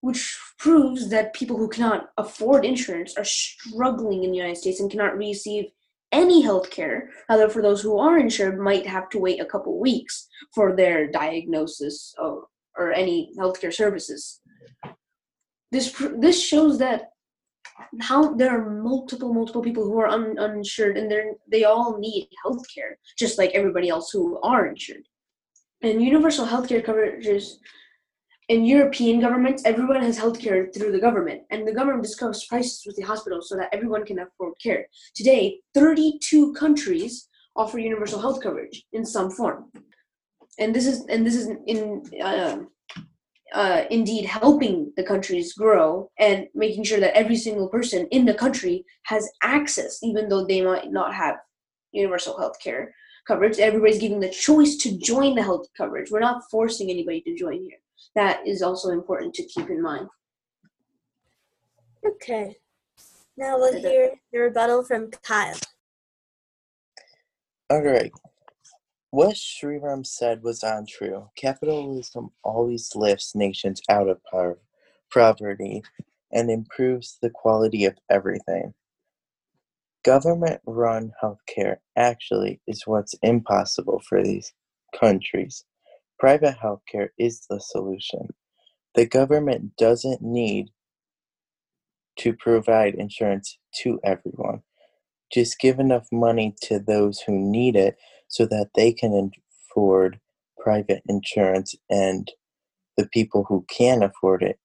which 0.00 0.38
proves 0.58 1.10
that 1.10 1.34
people 1.34 1.56
who 1.56 1.68
cannot 1.68 2.10
afford 2.16 2.64
insurance 2.64 3.16
are 3.16 3.24
struggling 3.24 4.24
in 4.24 4.30
the 4.30 4.36
United 4.36 4.56
States 4.56 4.80
and 4.80 4.90
cannot 4.90 5.16
receive 5.16 5.66
any 6.12 6.40
health 6.40 6.70
care. 6.70 7.10
However, 7.28 7.52
for 7.52 7.62
those 7.62 7.82
who 7.82 7.98
are 7.98 8.18
insured, 8.18 8.58
might 8.58 8.86
have 8.86 9.08
to 9.10 9.18
wait 9.18 9.40
a 9.40 9.46
couple 9.46 9.78
weeks 9.78 10.28
for 10.54 10.74
their 10.74 11.10
diagnosis 11.10 12.14
or, 12.18 12.46
or 12.76 12.92
any 12.92 13.32
healthcare 13.38 13.72
services. 13.72 14.40
This 15.70 15.94
this 16.16 16.42
shows 16.42 16.78
that 16.78 17.10
how 18.00 18.34
there 18.34 18.50
are 18.50 18.70
multiple 18.70 19.32
multiple 19.34 19.62
people 19.62 19.84
who 19.84 19.98
are 20.00 20.08
un, 20.08 20.38
uninsured 20.38 20.96
and 20.96 21.10
they 21.10 21.24
they 21.50 21.64
all 21.64 21.98
need 21.98 22.28
health 22.42 22.64
care 22.74 22.98
just 23.18 23.38
like 23.38 23.50
everybody 23.52 23.88
else 23.88 24.10
who 24.10 24.40
are 24.40 24.66
insured. 24.66 25.06
And 25.82 26.02
universal 26.02 26.46
healthcare 26.46 26.84
coverage 26.84 27.26
is 27.26 27.58
in 28.48 28.64
European 28.64 29.20
governments, 29.20 29.62
everyone 29.66 30.00
has 30.02 30.18
healthcare 30.18 30.72
through 30.74 30.92
the 30.92 31.00
government, 31.00 31.42
and 31.50 31.68
the 31.68 31.72
government 31.72 32.02
discusses 32.02 32.44
prices 32.44 32.82
with 32.86 32.96
the 32.96 33.02
hospitals 33.02 33.48
so 33.48 33.56
that 33.56 33.68
everyone 33.72 34.04
can 34.06 34.18
afford 34.20 34.54
care. 34.62 34.86
Today, 35.14 35.60
32 35.74 36.54
countries 36.54 37.28
offer 37.56 37.78
universal 37.78 38.20
health 38.20 38.42
coverage 38.42 38.84
in 38.92 39.04
some 39.04 39.30
form, 39.30 39.70
and 40.58 40.74
this 40.74 40.86
is 40.86 41.04
and 41.06 41.26
this 41.26 41.34
is 41.34 41.50
in 41.66 42.02
uh, 42.22 42.58
uh, 43.54 43.84
indeed 43.90 44.24
helping 44.24 44.92
the 44.96 45.02
countries 45.02 45.52
grow 45.52 46.10
and 46.18 46.46
making 46.54 46.84
sure 46.84 47.00
that 47.00 47.16
every 47.16 47.36
single 47.36 47.68
person 47.68 48.06
in 48.10 48.24
the 48.24 48.34
country 48.34 48.84
has 49.04 49.28
access, 49.42 49.98
even 50.02 50.28
though 50.28 50.46
they 50.46 50.62
might 50.62 50.90
not 50.90 51.14
have 51.14 51.36
universal 51.92 52.38
health 52.38 52.58
care 52.62 52.94
coverage. 53.26 53.58
Everybody's 53.58 54.00
given 54.00 54.20
the 54.20 54.30
choice 54.30 54.76
to 54.76 54.98
join 54.98 55.34
the 55.34 55.42
health 55.42 55.66
coverage. 55.76 56.10
We're 56.10 56.20
not 56.20 56.42
forcing 56.50 56.88
anybody 56.90 57.20
to 57.22 57.36
join 57.36 57.62
here. 57.62 57.78
That 58.14 58.46
is 58.46 58.62
also 58.62 58.90
important 58.90 59.34
to 59.34 59.44
keep 59.44 59.68
in 59.70 59.82
mind. 59.82 60.08
Okay. 62.04 62.56
Now 63.36 63.56
we'll 63.56 63.80
hear 63.80 64.14
the 64.32 64.38
rebuttal 64.38 64.84
from 64.84 65.10
Kyle. 65.22 65.56
Alright. 67.72 68.12
What 69.10 69.36
Sriram 69.36 70.04
said 70.04 70.42
was 70.42 70.62
untrue. 70.62 71.30
Capitalism 71.36 72.30
always 72.42 72.94
lifts 72.94 73.34
nations 73.34 73.80
out 73.88 74.08
of 74.08 74.20
poverty 75.12 75.82
and 76.32 76.50
improves 76.50 77.18
the 77.22 77.30
quality 77.30 77.84
of 77.84 77.96
everything. 78.10 78.74
Government 80.04 80.60
run 80.66 81.12
healthcare 81.22 81.76
actually 81.96 82.60
is 82.66 82.86
what's 82.86 83.14
impossible 83.22 84.00
for 84.08 84.22
these 84.22 84.52
countries. 84.98 85.64
Private 86.18 86.56
healthcare 86.62 87.10
is 87.18 87.46
the 87.50 87.60
solution. 87.60 88.28
The 88.94 89.06
government 89.06 89.76
doesn't 89.78 90.22
need 90.22 90.68
to 92.18 92.34
provide 92.34 92.94
insurance 92.94 93.58
to 93.82 94.00
everyone. 94.04 94.62
Just 95.32 95.60
give 95.60 95.78
enough 95.78 96.08
money 96.12 96.54
to 96.62 96.78
those 96.78 97.20
who 97.20 97.38
need 97.38 97.76
it 97.76 97.96
so 98.28 98.46
that 98.46 98.70
they 98.74 98.92
can 98.92 99.30
afford 99.70 100.20
private 100.58 101.02
insurance 101.08 101.74
and 101.90 102.30
the 102.96 103.08
people 103.08 103.44
who 103.48 103.64
can 103.70 104.02
afford 104.02 104.42
it 104.42 104.58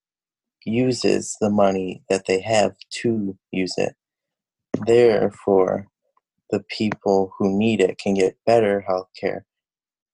uses 0.65 1.37
the 1.41 1.49
money 1.49 2.03
that 2.09 2.25
they 2.27 2.41
have 2.41 2.75
to 2.89 3.37
use 3.51 3.75
it. 3.77 3.95
Therefore, 4.85 5.87
the 6.51 6.63
people 6.77 7.33
who 7.37 7.57
need 7.57 7.81
it 7.81 7.97
can 7.97 8.15
get 8.15 8.37
better 8.45 8.81
health 8.81 9.09
care 9.19 9.45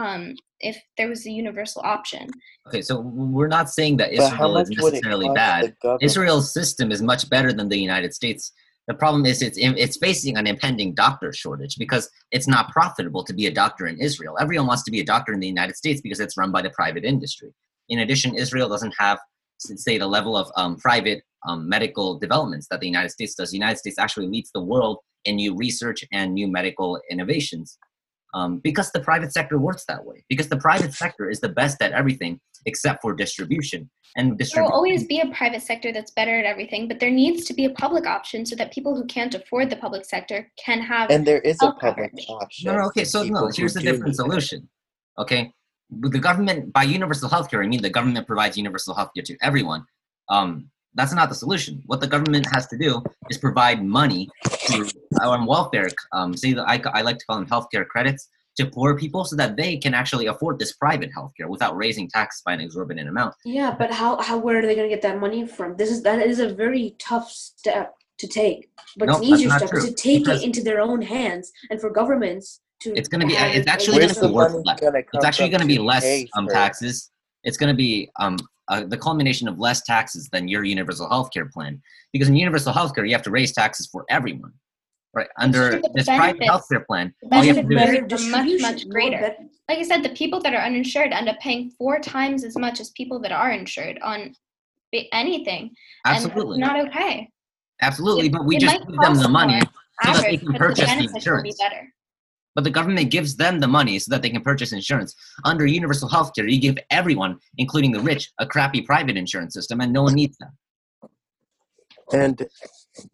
um, 0.00 0.34
if 0.60 0.76
there 0.96 1.08
was 1.08 1.26
a 1.26 1.30
universal 1.30 1.82
option. 1.84 2.28
Okay, 2.66 2.82
so 2.82 3.00
we're 3.00 3.48
not 3.48 3.70
saying 3.70 3.98
that 3.98 4.10
But 4.16 4.24
Israel 4.24 4.58
is 4.58 4.70
much 4.70 4.78
would 4.82 4.88
it 4.88 4.96
necessarily 4.96 5.28
bad. 5.34 5.74
Israel's 6.00 6.52
system 6.52 6.90
is 6.90 7.02
much 7.02 7.28
better 7.28 7.52
than 7.52 7.68
the 7.68 7.78
United 7.78 8.14
States. 8.14 8.52
The 8.88 8.94
problem 8.94 9.24
is 9.24 9.40
it's 9.42 9.58
it's 9.60 9.98
facing 9.98 10.36
an 10.36 10.46
impending 10.46 10.94
doctor 10.94 11.32
shortage 11.32 11.76
because 11.78 12.10
it's 12.32 12.48
not 12.48 12.70
profitable 12.70 13.22
to 13.24 13.32
be 13.32 13.46
a 13.46 13.50
doctor 13.50 13.86
in 13.86 13.98
Israel. 13.98 14.36
Everyone 14.40 14.66
wants 14.66 14.82
to 14.84 14.90
be 14.90 15.00
a 15.00 15.04
doctor 15.04 15.32
in 15.32 15.40
the 15.40 15.46
United 15.46 15.76
States 15.76 16.00
because 16.00 16.18
it's 16.18 16.36
run 16.36 16.50
by 16.50 16.62
the 16.62 16.70
private 16.70 17.04
industry. 17.04 17.50
In 17.88 18.00
addition, 18.00 18.34
Israel 18.34 18.68
doesn't 18.68 18.94
have 18.98 19.18
say 19.58 19.98
the 19.98 20.06
level 20.06 20.36
of 20.36 20.50
um, 20.56 20.76
private 20.76 21.22
um, 21.46 21.68
medical 21.68 22.18
developments 22.18 22.66
that 22.70 22.80
the 22.80 22.86
United 22.86 23.10
States 23.10 23.34
does. 23.34 23.50
The 23.50 23.58
United 23.58 23.78
States 23.78 23.98
actually 23.98 24.26
leads 24.26 24.50
the 24.52 24.62
world 24.62 24.98
in 25.26 25.36
new 25.36 25.54
research 25.54 26.02
and 26.12 26.32
new 26.32 26.48
medical 26.48 26.98
innovations 27.10 27.78
um, 28.34 28.58
because 28.58 28.90
the 28.92 29.00
private 29.00 29.32
sector 29.32 29.58
works 29.58 29.84
that 29.86 30.04
way. 30.04 30.24
Because 30.28 30.48
the 30.48 30.56
private 30.56 30.94
sector 30.94 31.28
is 31.28 31.40
the 31.40 31.48
best 31.48 31.80
at 31.82 31.92
everything 31.92 32.40
except 32.66 33.02
for 33.02 33.14
distribution. 33.14 33.90
And 34.16 34.36
distribution. 34.36 34.54
There 34.54 34.64
will 34.64 34.76
always 34.76 35.06
be 35.06 35.20
a 35.20 35.28
private 35.28 35.62
sector 35.62 35.92
that's 35.92 36.10
better 36.10 36.38
at 36.38 36.44
everything, 36.44 36.88
but 36.88 37.00
there 37.00 37.10
needs 37.10 37.44
to 37.46 37.54
be 37.54 37.64
a 37.64 37.70
public 37.70 38.06
option 38.06 38.44
so 38.44 38.56
that 38.56 38.72
people 38.72 38.94
who 38.94 39.04
can't 39.06 39.34
afford 39.34 39.70
the 39.70 39.76
public 39.76 40.04
sector 40.04 40.50
can 40.64 40.80
have. 40.80 41.10
And 41.10 41.26
there 41.26 41.40
is 41.40 41.56
a 41.62 41.72
public 41.72 42.12
coverage. 42.12 42.26
option. 42.28 42.66
No, 42.66 42.78
no, 42.78 42.86
okay, 42.86 43.04
so 43.04 43.22
no, 43.22 43.48
here's 43.54 43.74
the 43.74 43.80
do 43.80 43.92
different 43.92 44.16
solution. 44.16 44.68
Okay, 45.18 45.52
with 45.90 46.12
the 46.12 46.18
government 46.18 46.72
by 46.72 46.82
universal 46.82 47.28
health 47.28 47.50
care, 47.50 47.62
I 47.62 47.66
mean 47.66 47.82
the 47.82 47.90
government 47.90 48.26
provides 48.26 48.56
universal 48.56 48.94
health 48.94 49.10
care 49.14 49.24
to 49.24 49.36
everyone. 49.42 49.84
Um, 50.28 50.70
that's 50.94 51.14
not 51.14 51.28
the 51.28 51.34
solution. 51.34 51.82
What 51.86 52.00
the 52.00 52.06
government 52.06 52.46
has 52.52 52.66
to 52.68 52.78
do 52.78 53.02
is 53.28 53.38
provide 53.38 53.84
money 53.84 54.28
to 54.66 54.90
um, 55.22 55.46
welfare. 55.46 55.88
Um, 56.12 56.36
say 56.36 56.52
that 56.52 56.68
I, 56.68 56.80
I 56.92 57.02
like 57.02 57.18
to 57.18 57.26
call 57.26 57.36
them 57.36 57.46
healthcare 57.46 57.86
credits 57.86 58.28
to 58.56 58.66
poor 58.66 58.96
people, 58.98 59.24
so 59.24 59.36
that 59.36 59.56
they 59.56 59.76
can 59.76 59.94
actually 59.94 60.26
afford 60.26 60.58
this 60.58 60.72
private 60.72 61.10
healthcare 61.16 61.48
without 61.48 61.76
raising 61.76 62.08
taxes 62.08 62.42
by 62.44 62.52
an 62.52 62.60
exorbitant 62.60 63.08
amount. 63.08 63.34
Yeah, 63.44 63.74
but 63.78 63.92
how, 63.92 64.20
how 64.20 64.38
where 64.38 64.58
are 64.58 64.62
they 64.62 64.74
going 64.74 64.88
to 64.88 64.94
get 64.94 65.02
that 65.02 65.20
money 65.20 65.46
from? 65.46 65.76
This 65.76 65.90
is 65.90 66.02
that 66.02 66.20
is 66.20 66.40
a 66.40 66.52
very 66.52 66.96
tough 66.98 67.30
step 67.30 67.94
to 68.18 68.26
take, 68.26 68.68
but 68.96 69.06
No, 69.06 69.12
it's 69.12 69.26
an 69.26 69.34
easier 69.34 69.50
step 69.50 69.70
true, 69.70 69.86
to 69.86 69.92
take 69.92 70.24
because- 70.24 70.42
it 70.42 70.46
into 70.46 70.62
their 70.62 70.80
own 70.80 71.00
hands 71.00 71.52
and 71.70 71.80
for 71.80 71.90
governments 71.90 72.60
to. 72.82 72.92
It's 72.96 73.08
gonna 73.08 73.26
be. 73.26 73.34
It's 73.34 73.68
actually 73.68 74.00
gonna 74.00 74.12
the 74.12 74.28
be 74.28 74.34
worth 74.34 74.66
less. 74.66 74.80
It's 74.82 75.24
actually 75.24 75.48
going 75.50 75.60
to 75.60 75.66
be 75.66 75.78
less 75.78 76.24
um, 76.36 76.48
taxes. 76.48 77.10
It's 77.44 77.56
going 77.56 77.72
to 77.72 77.76
be 77.76 78.10
um, 78.18 78.36
uh, 78.70 78.84
the 78.84 78.96
culmination 78.96 79.48
of 79.48 79.58
less 79.58 79.82
taxes 79.82 80.28
than 80.32 80.48
your 80.48 80.64
universal 80.64 81.08
health 81.08 81.30
care 81.34 81.46
plan. 81.46 81.82
Because 82.12 82.28
in 82.28 82.36
universal 82.36 82.72
health 82.72 82.94
care, 82.94 83.04
you 83.04 83.12
have 83.12 83.22
to 83.24 83.30
raise 83.30 83.52
taxes 83.52 83.86
for 83.92 84.04
everyone. 84.08 84.52
Right? 85.12 85.26
Under 85.38 85.72
true, 85.72 85.80
but 85.82 85.92
the 85.92 85.98
this 85.98 86.06
private 86.06 86.38
benefits- 86.38 86.48
health 86.50 86.66
care 86.70 86.80
plan, 86.88 87.12
the 87.20 87.36
all 87.36 87.44
you 87.44 87.52
have 87.54 87.68
to 87.68 88.08
do 88.08 88.14
is 88.14 88.30
much, 88.30 88.48
much 88.60 88.88
greater. 88.88 89.34
Like 89.68 89.78
I 89.78 89.82
said, 89.82 90.04
the 90.04 90.10
people 90.10 90.40
that 90.42 90.54
are 90.54 90.62
uninsured 90.62 91.12
end 91.12 91.28
up 91.28 91.38
paying 91.40 91.70
four 91.70 91.98
times 91.98 92.44
as 92.44 92.56
much 92.56 92.78
as 92.80 92.90
people 92.90 93.18
that 93.20 93.32
are 93.32 93.50
insured 93.50 93.98
on 94.02 94.32
anything. 95.12 95.72
absolutely, 96.06 96.54
And 96.54 96.62
that's 96.62 96.74
not 96.74 96.88
okay. 96.88 97.28
absolutely. 97.82 98.26
It- 98.26 98.32
But 98.32 98.44
we 98.44 98.56
just 98.58 98.78
give 98.86 99.00
them 99.00 99.14
the 99.16 99.28
money 99.28 99.54
more 99.54 99.62
so 100.04 100.12
that 100.12 100.22
they 100.30 100.36
can 100.36 100.52
purchase 100.54 100.78
the 100.80 100.86
benefits 100.86 101.12
will 101.12 101.42
be 101.42 101.48
insurance. 101.50 101.58
better. 101.58 101.92
But 102.54 102.64
the 102.64 102.70
government 102.70 103.10
gives 103.10 103.36
them 103.36 103.60
the 103.60 103.68
money 103.68 103.98
so 103.98 104.10
that 104.10 104.22
they 104.22 104.30
can 104.30 104.42
purchase 104.42 104.72
insurance. 104.72 105.14
Under 105.44 105.66
universal 105.66 106.08
health 106.08 106.32
care, 106.34 106.48
you 106.48 106.60
give 106.60 106.78
everyone, 106.90 107.38
including 107.58 107.92
the 107.92 108.00
rich, 108.00 108.30
a 108.38 108.46
crappy 108.46 108.82
private 108.82 109.16
insurance 109.16 109.54
system, 109.54 109.80
and 109.80 109.92
no 109.92 110.02
one 110.02 110.14
needs 110.14 110.36
that. 110.38 110.50
And 112.12 112.44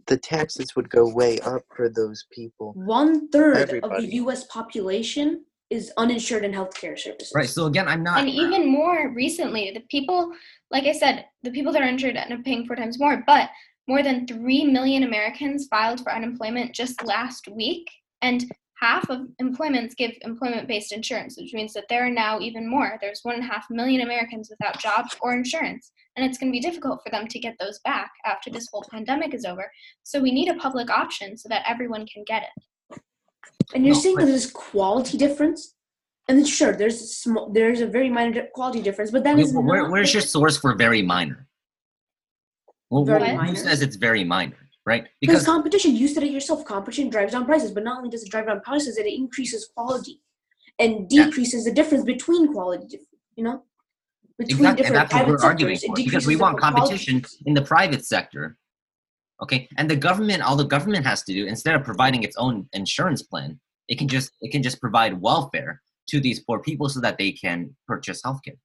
the 0.07 0.17
taxes 0.17 0.75
would 0.75 0.89
go 0.89 1.07
way 1.13 1.39
up 1.41 1.63
for 1.77 1.91
those 1.91 2.25
people. 2.33 2.73
One 2.75 3.29
third 3.29 3.81
of 3.85 3.91
the 4.01 4.15
U.S. 4.15 4.45
population 4.45 5.45
is 5.69 5.93
uninsured 5.97 6.45
in 6.45 6.53
healthcare 6.53 6.99
services. 6.99 7.33
Right. 7.35 7.49
So 7.49 7.67
again, 7.67 7.89
I'm 7.89 8.03
not. 8.03 8.21
And 8.21 8.29
even 8.29 8.71
more 8.71 9.13
recently, 9.13 9.73
the 9.75 9.83
people, 9.91 10.33
like 10.71 10.85
I 10.85 10.93
said, 10.93 11.27
the 11.43 11.51
people 11.51 11.73
that 11.73 11.83
are 11.83 11.89
insured 11.89 12.17
end 12.17 12.33
up 12.33 12.45
paying 12.45 12.67
four 12.67 12.77
times 12.77 12.99
more. 12.99 13.23
But 13.27 13.51
more 13.89 14.03
than 14.03 14.27
3 14.27 14.65
million 14.67 15.03
Americans 15.03 15.67
filed 15.69 16.01
for 16.01 16.13
unemployment 16.13 16.75
just 16.75 17.05
last 17.05 17.49
week. 17.49 17.87
And 18.23 18.45
half 18.79 19.09
of 19.09 19.21
employments 19.39 19.95
give 19.95 20.13
employment 20.23 20.69
based 20.69 20.93
insurance, 20.93 21.37
which 21.39 21.55
means 21.55 21.73
that 21.73 21.85
there 21.89 22.07
are 22.07 22.11
now 22.11 22.39
even 22.41 22.69
more. 22.69 22.99
There's 23.01 23.21
one 23.23 23.37
and 23.37 23.45
a 23.45 23.47
half 23.47 23.67
million 23.71 24.03
Americans 24.03 24.51
without 24.51 24.79
jobs 24.81 25.17
or 25.21 25.33
insurance, 25.33 25.93
and 26.17 26.25
it's 26.25 26.39
going 26.39 26.53
to 26.53 26.57
be 26.57 26.61
difficult 26.61 27.01
for 27.03 27.11
them 27.11 27.27
to 27.27 27.39
get 27.39 27.57
those 27.59 27.79
back 27.81 28.11
after 28.25 28.51
this 28.51 28.69
whole 28.71 28.85
pandemic 28.91 29.33
is 29.35 29.45
over. 29.45 29.71
So 30.03 30.21
we 30.21 30.31
need 30.31 30.49
a 30.49 30.55
public 30.55 30.91
option 30.91 31.37
so 31.37 31.49
that 31.49 31.63
everyone 31.67 32.07
can 32.07 32.23
get 32.27 32.43
it. 32.45 33.01
And 33.75 33.85
you're 33.85 33.95
No, 33.95 34.01
saying 34.01 34.17
but- 34.17 34.25
that 34.27 34.31
there's 34.31 34.51
quality 34.51 35.17
difference? 35.19 35.75
And 36.29 36.39
then 36.39 36.45
sure, 36.45 36.77
there's 36.77 37.01
a 37.01 37.07
small, 37.07 37.51
there's 37.51 37.81
a 37.81 37.87
very 37.87 38.11
minor 38.11 38.49
quality 38.53 38.83
difference, 38.83 39.13
but 39.13 39.23
that 39.25 39.35
Okay, 39.35 39.43
is 39.43 39.55
where, 39.55 39.83
not 39.83 39.91
where's 39.93 40.09
the- 40.11 40.15
your 40.19 40.23
source 40.23 40.59
for 40.59 40.75
very 40.75 41.01
minor? 41.01 41.47
Well, 42.91 43.05
Very 43.05 43.35
who 43.35 43.57
says 43.57 43.81
it's 43.83 43.97
very 43.97 44.23
minor, 44.23 44.66
right? 44.87 45.09
Because 45.21 45.45
competition, 45.45 45.95
you 45.97 46.09
said 46.09 46.23
it 46.23 46.31
yourself, 46.31 46.65
competition 46.65 47.11
drives 47.11 47.33
down 47.33 47.45
prices, 47.45 47.73
but 47.73 47.85
not 47.85 47.99
only 47.99 48.09
does 48.09 48.23
it 48.23 48.31
drive 48.31 48.47
down 48.47 48.61
prices, 48.61 48.97
it 48.97 49.07
increases 49.07 49.69
quality 49.75 50.21
and 50.79 51.07
Yeah. 51.11 51.25
decreases 51.27 51.65
the 51.65 51.73
difference 51.73 52.05
between 52.05 52.53
quality, 52.53 53.01
you 53.37 53.45
know? 53.45 53.65
Between 54.39 54.59
exactly, 54.59 54.69
and 54.69 54.77
different 54.77 55.11
that's 55.11 55.15
what 55.15 55.27
we're 55.29 55.45
arguing 55.45 55.79
for 55.79 55.95
because 55.97 56.27
we 56.27 56.37
want 56.37 56.59
quality. 56.59 56.81
competition 56.83 57.23
in 57.47 57.55
the 57.55 57.63
private 57.63 58.05
sector. 58.05 58.57
Okay, 59.43 59.69
and 59.77 59.91
the 59.91 59.97
government, 59.97 60.43
all 60.43 60.57
the 60.57 60.65
government 60.65 61.05
has 61.07 61.23
to 61.25 61.33
do 61.33 61.47
instead 61.47 61.75
of 61.75 61.83
providing 61.85 62.23
its 62.23 62.37
own 62.37 62.69
insurance 62.73 63.23
plan, 63.23 63.59
it 63.89 63.99
can 63.99 64.09
just 64.09 64.31
it 64.41 64.51
can 64.53 64.63
just 64.63 64.81
provide 64.81 65.21
welfare 65.21 65.83
to 66.09 66.21
these 66.21 66.41
poor 66.41 66.59
people 66.61 66.89
so 66.89 67.01
that 67.01 67.19
they 67.19 67.33
can 67.33 67.75
purchase 67.87 68.23
healthcare, 68.23 68.59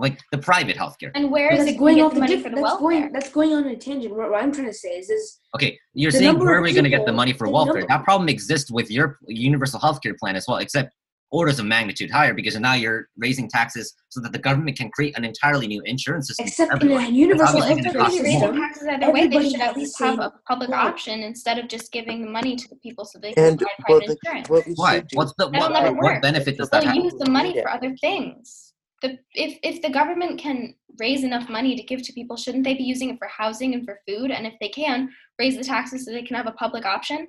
like 0.00 0.18
the 0.32 0.38
private 0.38 0.76
healthcare. 0.76 1.10
And 1.14 1.30
where 1.30 1.52
is 1.52 1.58
That's 1.60 1.70
it 1.72 1.78
going 1.78 1.96
going 1.98 2.04
off 2.06 2.12
to 2.12 2.14
the 2.14 2.20
the 2.20 2.20
money 2.20 2.34
diff- 2.36 2.42
for 2.44 2.48
the 2.50 2.56
that's 2.56 2.62
welfare? 2.62 3.00
going 3.00 3.12
that's 3.12 3.30
going 3.30 3.52
on 3.54 3.64
a 3.66 3.76
tangent. 3.76 4.14
What, 4.14 4.30
what 4.30 4.42
I'm 4.42 4.52
trying 4.52 4.66
to 4.68 4.72
say 4.74 4.90
is, 4.90 5.10
is 5.10 5.38
Okay, 5.54 5.78
you're 5.94 6.10
saying 6.10 6.38
where 6.38 6.54
are 6.58 6.62
we 6.62 6.72
going 6.72 6.84
to 6.84 6.90
get 6.90 7.04
the 7.06 7.12
money 7.12 7.32
for 7.32 7.46
the 7.46 7.52
welfare? 7.52 7.74
number- 7.80 7.88
That 7.88 8.04
problem 8.04 8.28
exists 8.28 8.70
with 8.70 8.90
your 8.90 9.18
universal 9.28 9.78
healthcare 9.80 10.16
plan 10.18 10.36
as 10.36 10.46
well, 10.48 10.58
except 10.58 10.94
orders 11.32 11.60
of 11.60 11.64
magnitude 11.66 12.10
higher 12.10 12.34
because 12.34 12.58
now 12.58 12.74
you're 12.74 13.06
raising 13.16 13.48
taxes 13.48 13.94
so 14.08 14.20
that 14.20 14.32
the 14.32 14.38
government 14.38 14.76
can 14.76 14.90
create 14.90 15.16
an 15.16 15.24
entirely 15.24 15.68
new 15.68 15.80
insurance 15.84 16.26
system. 16.26 16.44
for 16.44 16.48
except 16.48 16.82
in 16.82 16.90
a 16.90 17.08
universal 17.08 17.62
obviously 17.62 17.82
So 17.84 17.92
gonna 17.92 17.98
if 18.00 18.04
cost 18.04 18.16
you're 18.16 18.24
healthcare 18.24 18.40
system, 18.40 18.56
taxes 18.56 18.88
either 18.90 19.12
way, 19.12 19.20
they 19.28 19.36
everybody 19.36 19.50
should 19.52 19.60
at 19.60 19.76
least 19.76 19.98
have 20.00 20.18
a 20.18 20.32
public 20.48 20.70
quality. 20.70 20.88
option 20.88 21.20
instead 21.20 21.58
of 21.60 21.68
just 21.68 21.92
giving 21.92 22.22
the 22.24 22.30
money 22.30 22.56
to 22.56 22.68
the 22.68 22.74
people 22.76 23.04
so 23.04 23.20
they 23.20 23.32
can 23.32 23.44
And 23.44 23.58
buy 23.60 23.66
private 23.86 24.06
the, 24.08 24.16
insurance. 24.24 24.48
what 24.50 24.64
Why? 24.74 25.04
What's 25.12 25.32
the 25.38 25.48
That'll 25.50 25.70
what, 25.70 25.82
never 25.84 25.94
what 25.94 26.02
work. 26.14 26.22
benefit 26.22 26.58
does 26.58 26.68
that 26.70 26.82
They'll 26.82 26.94
use 26.96 27.14
the 27.16 27.30
money 27.30 27.52
Yeah. 27.54 27.62
for 27.62 27.70
other 27.70 27.94
things. 28.00 28.69
The, 29.02 29.18
if 29.34 29.58
if 29.62 29.80
the 29.80 29.90
government 29.90 30.38
can 30.38 30.74
raise 30.98 31.24
enough 31.24 31.48
money 31.48 31.74
to 31.74 31.82
give 31.82 32.02
to 32.02 32.12
people, 32.12 32.36
shouldn't 32.36 32.64
they 32.64 32.74
be 32.74 32.82
using 32.82 33.10
it 33.10 33.18
for 33.18 33.28
housing 33.28 33.72
and 33.74 33.84
for 33.84 34.00
food? 34.06 34.30
And 34.30 34.46
if 34.46 34.54
they 34.60 34.68
can, 34.68 35.10
raise 35.38 35.56
the 35.56 35.64
taxes 35.64 36.04
so 36.04 36.12
they 36.12 36.22
can 36.22 36.36
have 36.36 36.46
a 36.46 36.52
public 36.52 36.84
option. 36.84 37.26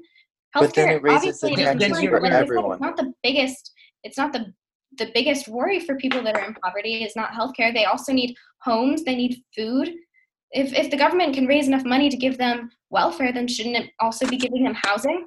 But 0.53 0.73
then 0.73 0.87
Healthcare, 0.89 0.95
it 0.95 1.03
raises 1.03 1.39
the 1.39 1.47
obviously, 1.47 1.51
it 1.53 1.59
is 1.59 1.81
taxes 1.89 2.09
for 2.09 2.21
like 2.21 2.31
everyone. 2.33 2.71
It's 2.73 2.81
not 2.81 2.97
the 2.97 3.13
biggest. 3.23 3.71
It's 4.03 4.17
not 4.17 4.33
the 4.33 4.53
the 4.97 5.09
biggest 5.13 5.47
worry 5.47 5.79
for 5.79 5.95
people 5.95 6.21
that 6.23 6.35
are 6.35 6.45
in 6.45 6.53
poverty. 6.55 7.03
Is 7.05 7.15
not 7.15 7.31
healthcare. 7.31 7.73
They 7.73 7.85
also 7.85 8.11
need 8.11 8.35
homes. 8.61 9.03
They 9.03 9.15
need 9.15 9.41
food. 9.55 9.93
If 10.51 10.73
if 10.73 10.91
the 10.91 10.97
government 10.97 11.33
can 11.33 11.45
raise 11.47 11.67
enough 11.67 11.85
money 11.85 12.09
to 12.09 12.17
give 12.17 12.37
them 12.37 12.69
welfare, 12.89 13.31
then 13.31 13.47
shouldn't 13.47 13.77
it 13.77 13.91
also 14.01 14.27
be 14.27 14.37
giving 14.37 14.63
them 14.65 14.75
housing? 14.83 15.25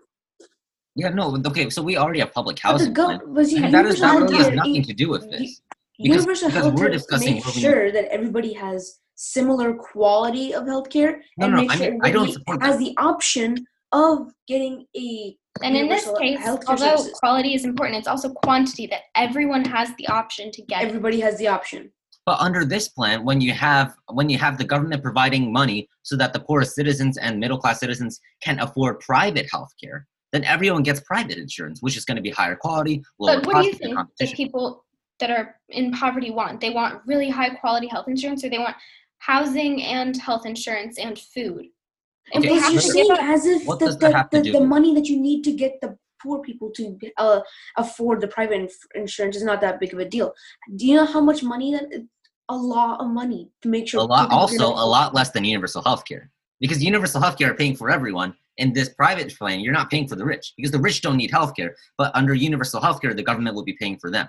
Yeah, 0.97 1.09
no, 1.09 1.37
okay, 1.47 1.71
so 1.71 1.83
we 1.83 1.97
already 1.97 2.21
have 2.21 2.33
public 2.33 2.61
but 2.63 2.79
the 2.79 2.85
housing. 2.85 2.95
plan, 2.95 3.19
gov- 3.19 3.29
was 3.29 3.53
and 3.53 3.75
that 3.75 3.87
is 3.87 4.01
that 4.01 4.15
really 4.15 4.37
has 4.37 4.47
healthcare- 4.47 4.55
nothing 4.55 4.83
to 4.85 4.93
do 4.93 5.09
with 5.09 5.29
this. 5.31 5.61
Because- 5.99 6.17
universal 6.17 6.49
because 6.49 6.65
we're 6.73 6.89
healthcare 6.89 6.93
discussing 6.93 7.35
makes 7.35 7.47
moving- 7.47 7.63
sure 7.63 7.93
that 7.93 8.05
everybody 8.13 8.53
has 8.55 8.99
similar 9.17 9.75
quality 9.75 10.53
of 10.55 10.65
healthcare 10.65 11.21
No, 11.39 11.47
and 11.47 11.55
no, 11.55 11.61
make 11.63 11.71
I 11.71 11.77
sure 11.77 11.91
mean, 11.93 12.01
I 12.03 12.11
don't 12.11 12.23
everybody 12.29 12.33
support 12.33 12.63
has 12.63 12.79
that. 12.79 12.85
the 12.85 12.95
option 12.99 13.67
of 13.93 14.33
getting 14.49 14.87
a 14.97 15.37
And 15.63 15.77
in 15.77 15.89
this 15.89 16.11
case, 16.19 16.41
although 16.45 16.97
services. 16.97 17.13
quality 17.21 17.55
is 17.55 17.65
important, 17.65 17.99
it's 17.99 18.09
also 18.09 18.31
quantity 18.45 18.89
that 18.89 19.03
everyone 19.15 19.65
has 19.67 19.95
the 19.99 20.09
option 20.09 20.51
to 20.51 20.63
get. 20.63 20.83
it. 20.83 20.89
everybody 20.89 21.21
has 21.21 21.39
the 21.39 21.47
option. 21.47 21.93
But 22.27 22.41
under 22.41 22.65
this 22.65 22.89
plan, 22.89 23.23
when 23.25 23.41
you 23.41 23.53
have 23.53 23.95
when 24.13 24.29
you 24.29 24.39
have 24.39 24.59
the 24.59 24.65
government 24.65 25.01
providing 25.03 25.53
money 25.53 25.89
so 26.03 26.17
that 26.17 26.33
the 26.33 26.41
poorest 26.41 26.75
citizens 26.75 27.17
and 27.19 27.39
middle 27.39 27.59
class 27.59 27.79
citizens 27.79 28.19
can 28.43 28.59
afford 28.59 28.99
private 29.01 29.47
health 29.53 29.71
care, 29.81 30.09
then 30.33 30.43
everyone 30.43 30.83
gets 30.83 31.01
private 31.01 31.37
insurance, 31.39 31.81
which 31.83 31.97
is 31.97 32.05
going 32.05 32.17
to 32.17 32.23
be 32.23 32.31
higher 32.31 32.57
quality, 32.57 33.03
lower 33.21 33.37
But 33.37 33.47
what 33.47 33.53
do 33.53 33.53
cost, 33.53 33.67
you 33.67 33.73
think 33.75 33.91
that 33.91 33.97
competition. 33.97 34.37
people 34.37 34.84
that 35.21 35.31
are 35.31 35.57
in 35.69 35.93
poverty 35.93 36.31
want? 36.31 36.61
They 36.61 36.71
want 36.71 37.03
really 37.07 37.31
high 37.31 37.51
quality 37.51 37.87
health 37.87 38.09
insurance, 38.09 38.45
or 38.45 38.51
they 38.51 38.59
want 38.59 38.77
housing 39.19 39.83
and 39.83 40.17
health 40.17 40.47
insurance 40.47 40.99
and 40.99 41.19
food. 41.19 41.67
If 42.33 42.39
Okay, 42.39 42.49
they 42.49 42.55
Because 42.55 42.63
have 42.63 42.73
to 42.73 42.81
so- 42.89 42.95
give 42.95 43.07
saying 43.07 43.19
up, 43.19 43.23
as 43.23 43.47
if 43.47 43.67
the, 43.67 44.27
the, 44.33 44.43
the, 44.43 44.51
the 44.53 44.61
money 44.61 44.95
that 44.95 45.07
you 45.07 45.21
need 45.21 45.43
to 45.45 45.53
get 45.53 45.81
the 45.81 45.97
poor 46.23 46.41
people 46.41 46.71
to 46.71 46.99
uh, 47.19 47.41
afford 47.77 48.21
the 48.23 48.29
private 48.29 48.61
inf- 48.61 48.87
insurance 48.95 49.37
is 49.37 49.43
not 49.43 49.61
that 49.61 49.79
big 49.79 49.93
of 49.93 49.99
a 49.99 50.09
deal. 50.09 50.33
Do 50.77 50.87
you 50.87 50.95
know 50.97 51.05
how 51.05 51.21
much 51.21 51.43
money 51.43 51.73
that? 51.73 51.85
A 52.51 52.57
lot 52.57 53.01
of 53.01 53.09
money 53.09 53.49
to 53.63 53.69
make 53.69 53.89
sure. 53.89 54.01
a 54.01 54.05
lot, 54.05 54.31
also 54.31 54.67
a 54.67 54.85
lot 54.97 55.15
less 55.15 55.31
than 55.31 55.45
universal 55.45 55.81
health 55.83 56.05
care, 56.05 56.31
because 56.61 56.85
universal 56.85 57.19
health 57.19 57.39
care 57.39 57.51
are 57.53 57.55
paying 57.55 57.75
for 57.75 57.89
everyone. 57.89 58.35
In 58.59 58.73
this 58.75 58.91
private 58.91 59.35
plan, 59.39 59.61
you're 59.61 59.73
not 59.73 59.91
paying 59.91 60.07
for 60.07 60.15
the 60.15 60.27
rich 60.27 60.53
because 60.57 60.71
the 60.71 60.79
rich 60.79 61.01
don't 61.01 61.17
need 61.17 61.31
health 61.31 61.57
care. 61.57 61.75
But 61.97 62.15
under 62.15 62.35
universal 62.35 62.83
health 62.83 63.01
care, 63.01 63.15
the 63.15 63.23
government 63.23 63.57
will 63.57 63.65
be 63.65 63.77
paying 63.81 63.99
for 63.99 64.11
them. 64.11 64.29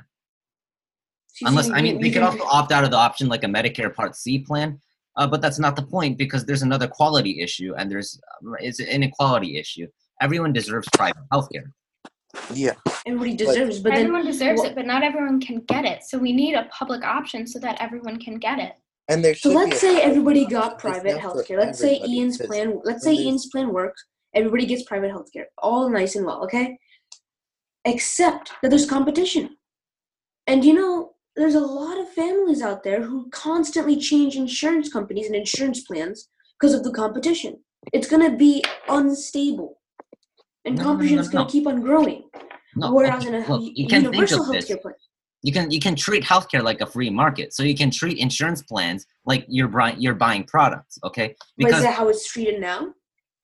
So 1.35 1.45
you 1.45 1.49
Unless 1.49 1.69
I 1.71 1.81
mean, 1.81 1.97
we 1.97 2.03
they 2.03 2.11
could 2.11 2.23
can- 2.23 2.39
also 2.39 2.45
opt 2.45 2.71
out 2.71 2.85
of 2.85 2.91
the 2.91 2.97
option 2.97 3.27
like 3.27 3.43
a 3.43 3.47
Medicare 3.47 3.93
Part 3.93 4.15
C 4.15 4.39
plan, 4.39 4.79
uh, 5.17 5.27
but 5.27 5.41
that's 5.41 5.59
not 5.59 5.75
the 5.75 5.83
point 5.83 6.17
because 6.17 6.45
there's 6.45 6.61
another 6.61 6.87
quality 6.87 7.41
issue 7.41 7.73
and 7.77 7.91
there's 7.91 8.17
uh, 8.31 8.53
it's 8.59 8.79
an 8.79 8.87
inequality 8.87 9.57
issue. 9.57 9.85
Everyone 10.21 10.53
deserves 10.53 10.87
private 10.93 11.23
healthcare. 11.33 11.67
yeah. 12.53 12.71
everybody 13.05 13.35
deserves, 13.35 13.79
but 13.79 13.89
then 13.89 14.05
everyone 14.05 14.25
deserves 14.25 14.61
wha- 14.61 14.67
it, 14.67 14.75
but 14.75 14.85
not 14.85 15.03
everyone 15.03 15.41
can 15.41 15.59
get 15.67 15.83
it. 15.83 16.03
So 16.05 16.17
we 16.17 16.31
need 16.31 16.53
a 16.53 16.69
public 16.71 17.03
option 17.03 17.45
so 17.45 17.59
that 17.59 17.81
everyone 17.81 18.17
can 18.17 18.35
get 18.35 18.59
it. 18.59 18.73
And 19.09 19.23
there 19.23 19.35
So 19.35 19.49
let's 19.49 19.71
be 19.71 19.75
say 19.75 20.01
everybody 20.01 20.45
got 20.45 20.79
private 20.79 21.15
not 21.15 21.21
for 21.21 21.43
healthcare. 21.43 21.59
Let's 21.59 21.79
say 21.79 22.01
Ian's 22.07 22.37
plan. 22.37 22.79
Let's 22.85 23.03
say 23.03 23.13
Ian's 23.13 23.47
plan 23.47 23.73
works. 23.73 24.05
Everybody 24.33 24.65
gets 24.65 24.83
private 24.83 25.11
healthcare. 25.11 25.45
All 25.57 25.89
nice 25.89 26.15
and 26.15 26.25
well, 26.25 26.43
okay? 26.45 26.77
Except 27.83 28.53
that 28.61 28.69
there's 28.69 28.85
competition. 28.85 29.57
And 30.47 30.63
you 30.63 30.73
know, 30.73 31.14
there's 31.35 31.55
a 31.55 31.59
lot 31.59 31.99
of 31.99 32.09
families 32.09 32.61
out 32.61 32.83
there 32.83 33.03
who 33.03 33.29
constantly 33.29 33.97
change 33.97 34.35
insurance 34.35 34.91
companies 34.91 35.27
and 35.27 35.35
insurance 35.35 35.81
plans 35.81 36.29
because 36.59 36.73
of 36.73 36.83
the 36.83 36.91
competition. 36.91 37.59
It's 37.93 38.09
gonna 38.09 38.35
be 38.35 38.63
unstable. 38.87 39.79
And 40.65 40.77
No, 40.77 40.83
competition 40.83 41.19
is 41.19 41.31
no, 41.33 41.43
no. 41.43 41.45
keep 41.49 41.67
on 41.67 41.81
growing. 41.81 42.23
No, 42.75 42.93
Whereas 42.93 43.25
okay, 43.25 43.35
in 43.35 43.43
a 43.43 43.47
look, 43.47 43.61
you 43.75 43.87
can 43.87 44.01
think 44.01 44.15
universal 44.15 44.45
of 44.45 44.51
this. 44.53 44.65
plan. 44.65 44.93
You 45.43 45.53
can 45.53 45.69
you 45.69 45.79
can 45.79 45.95
treat 45.95 46.23
healthcare 46.23 46.63
like 46.63 46.81
a 46.81 46.87
free 46.87 47.09
market. 47.09 47.53
So 47.53 47.63
you 47.63 47.75
can 47.75 47.91
treat 47.91 48.17
insurance 48.17 48.61
plans 48.63 49.05
like 49.25 49.45
you're 49.47 49.67
buying 49.67 49.99
you're 50.01 50.15
buying 50.15 50.43
products. 50.45 50.97
Okay, 51.03 51.27
But 51.57 51.65
is 51.67 51.71
because 51.71 51.83
that 51.83 51.93
how 51.95 52.07
it's 52.09 52.27
treated 52.31 52.59
now? 52.59 52.93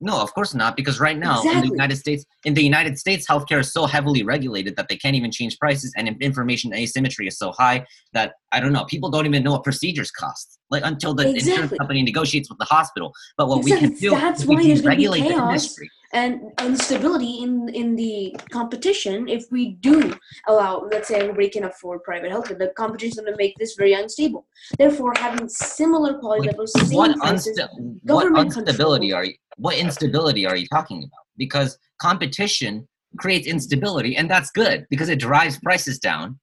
No, 0.04 0.20
of 0.20 0.34
course 0.34 0.56
not, 0.56 0.76
because 0.76 1.00
right 1.00 1.18
now 1.18 1.44
in 1.44 1.62
the 1.62 1.68
United 1.68 1.96
States, 1.96 2.26
in 2.44 2.56
the 2.56 2.64
United 2.64 2.98
States, 2.98 3.28
healthcare 3.28 3.60
is 3.60 3.72
so 3.72 3.86
heavily 3.86 4.24
regulated 4.24 4.76
that 4.76 4.88
they 4.90 4.98
can't 4.98 5.16
even 5.16 5.32
change 5.32 5.60
prices, 5.60 5.94
and 5.96 6.08
information 6.22 6.74
asymmetry 6.74 7.28
is 7.28 7.38
so 7.38 7.52
high 7.52 7.86
that 8.14 8.34
I 8.52 8.60
don't 8.60 8.74
know. 8.74 8.86
People 8.86 9.12
don't 9.12 9.28
even 9.28 9.44
know 9.44 9.52
what 9.52 9.64
procedures 9.64 10.10
cost, 10.10 10.58
like 10.72 10.84
until 10.84 11.14
the 11.14 11.30
insurance 11.30 11.74
company 11.78 12.02
negotiates 12.02 12.50
with 12.50 12.58
the 12.58 12.66
hospital. 12.66 13.14
But 13.38 13.48
what 13.48 13.64
we 13.64 13.72
can 13.72 13.94
do 13.94 14.10
That's 14.10 14.42
is 14.42 14.48
we 14.48 14.56
why 14.56 14.62
can 14.62 14.68
there's 14.70 14.82
gonna 14.82 14.96
be 14.96 15.08
regulate 15.08 15.30
the 15.30 15.36
industry. 15.36 15.90
And 16.14 16.42
instability 16.62 17.40
in 17.44 17.70
in 17.70 17.96
the 17.96 18.36
competition 18.50 19.28
if 19.28 19.50
we 19.52 19.74
do 19.76 20.14
allow 20.48 20.88
let's 20.92 21.08
say 21.08 21.16
everybody 21.16 21.50
can 21.50 21.64
afford 21.66 22.04
private 22.04 22.32
healthcare 22.32 22.58
the 22.58 22.72
competition 22.76 23.12
is 23.12 23.20
going 23.20 23.32
to 23.32 23.38
make 23.38 23.56
this 23.58 23.76
very 23.76 23.94
unstable 23.94 24.46
therefore 24.78 25.14
having 25.16 25.48
similar 25.48 26.18
quality 26.20 26.42
Like, 26.42 26.52
levels 26.52 26.74
same 26.74 26.98
What, 26.98 27.18
prices 27.18 27.60
unsta- 27.60 28.00
what 28.04 28.38
instability 28.38 29.10
control. 29.10 29.14
are 29.14 29.26
you? 29.26 29.34
What 29.58 29.78
instability 29.78 30.46
are 30.46 30.56
you 30.56 30.68
talking 30.68 31.00
about? 31.04 31.26
Because 31.38 31.78
competition 32.00 32.88
creates 33.18 33.48
instability, 33.48 34.16
and 34.16 34.30
that's 34.30 34.52
good 34.52 34.86
because 34.90 35.10
it 35.10 35.20
drives 35.20 35.60
prices 35.60 36.00
down, 36.00 36.40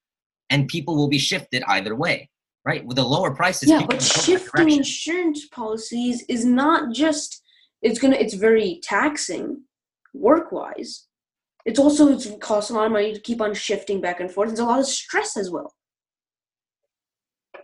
and 0.50 0.68
people 0.68 0.96
will 0.96 1.08
be 1.08 1.18
shifted 1.18 1.62
either 1.68 1.94
way. 1.94 2.28
Right, 2.64 2.84
with 2.84 2.96
the 2.96 3.04
lower 3.04 3.34
prices, 3.34 3.70
yeah 3.70 3.78
but 3.78 3.88
will 3.88 3.96
go 3.96 3.98
that 3.98 4.24
shifting 4.24 4.70
insurance 4.72 5.46
policies 5.48 6.22
is 6.28 6.44
not 6.44 6.92
just 6.92 7.42
it's 7.82 7.98
gonna 7.98 8.16
it's 8.16 8.34
very 8.34 8.80
taxing 8.82 9.62
work 10.14 10.50
wise 10.52 11.06
it's 11.64 11.78
also 11.78 12.08
it's 12.12 12.28
costs 12.40 12.70
a 12.70 12.74
lot 12.74 12.86
of 12.86 12.92
money 12.92 13.12
to 13.12 13.20
keep 13.20 13.40
on 13.40 13.54
shifting 13.54 14.00
back 14.00 14.20
and 14.20 14.30
forth 14.30 14.48
there's 14.48 14.58
a 14.60 14.64
lot 14.64 14.80
of 14.80 14.86
stress 14.86 15.36
as 15.36 15.50
well 15.50 15.72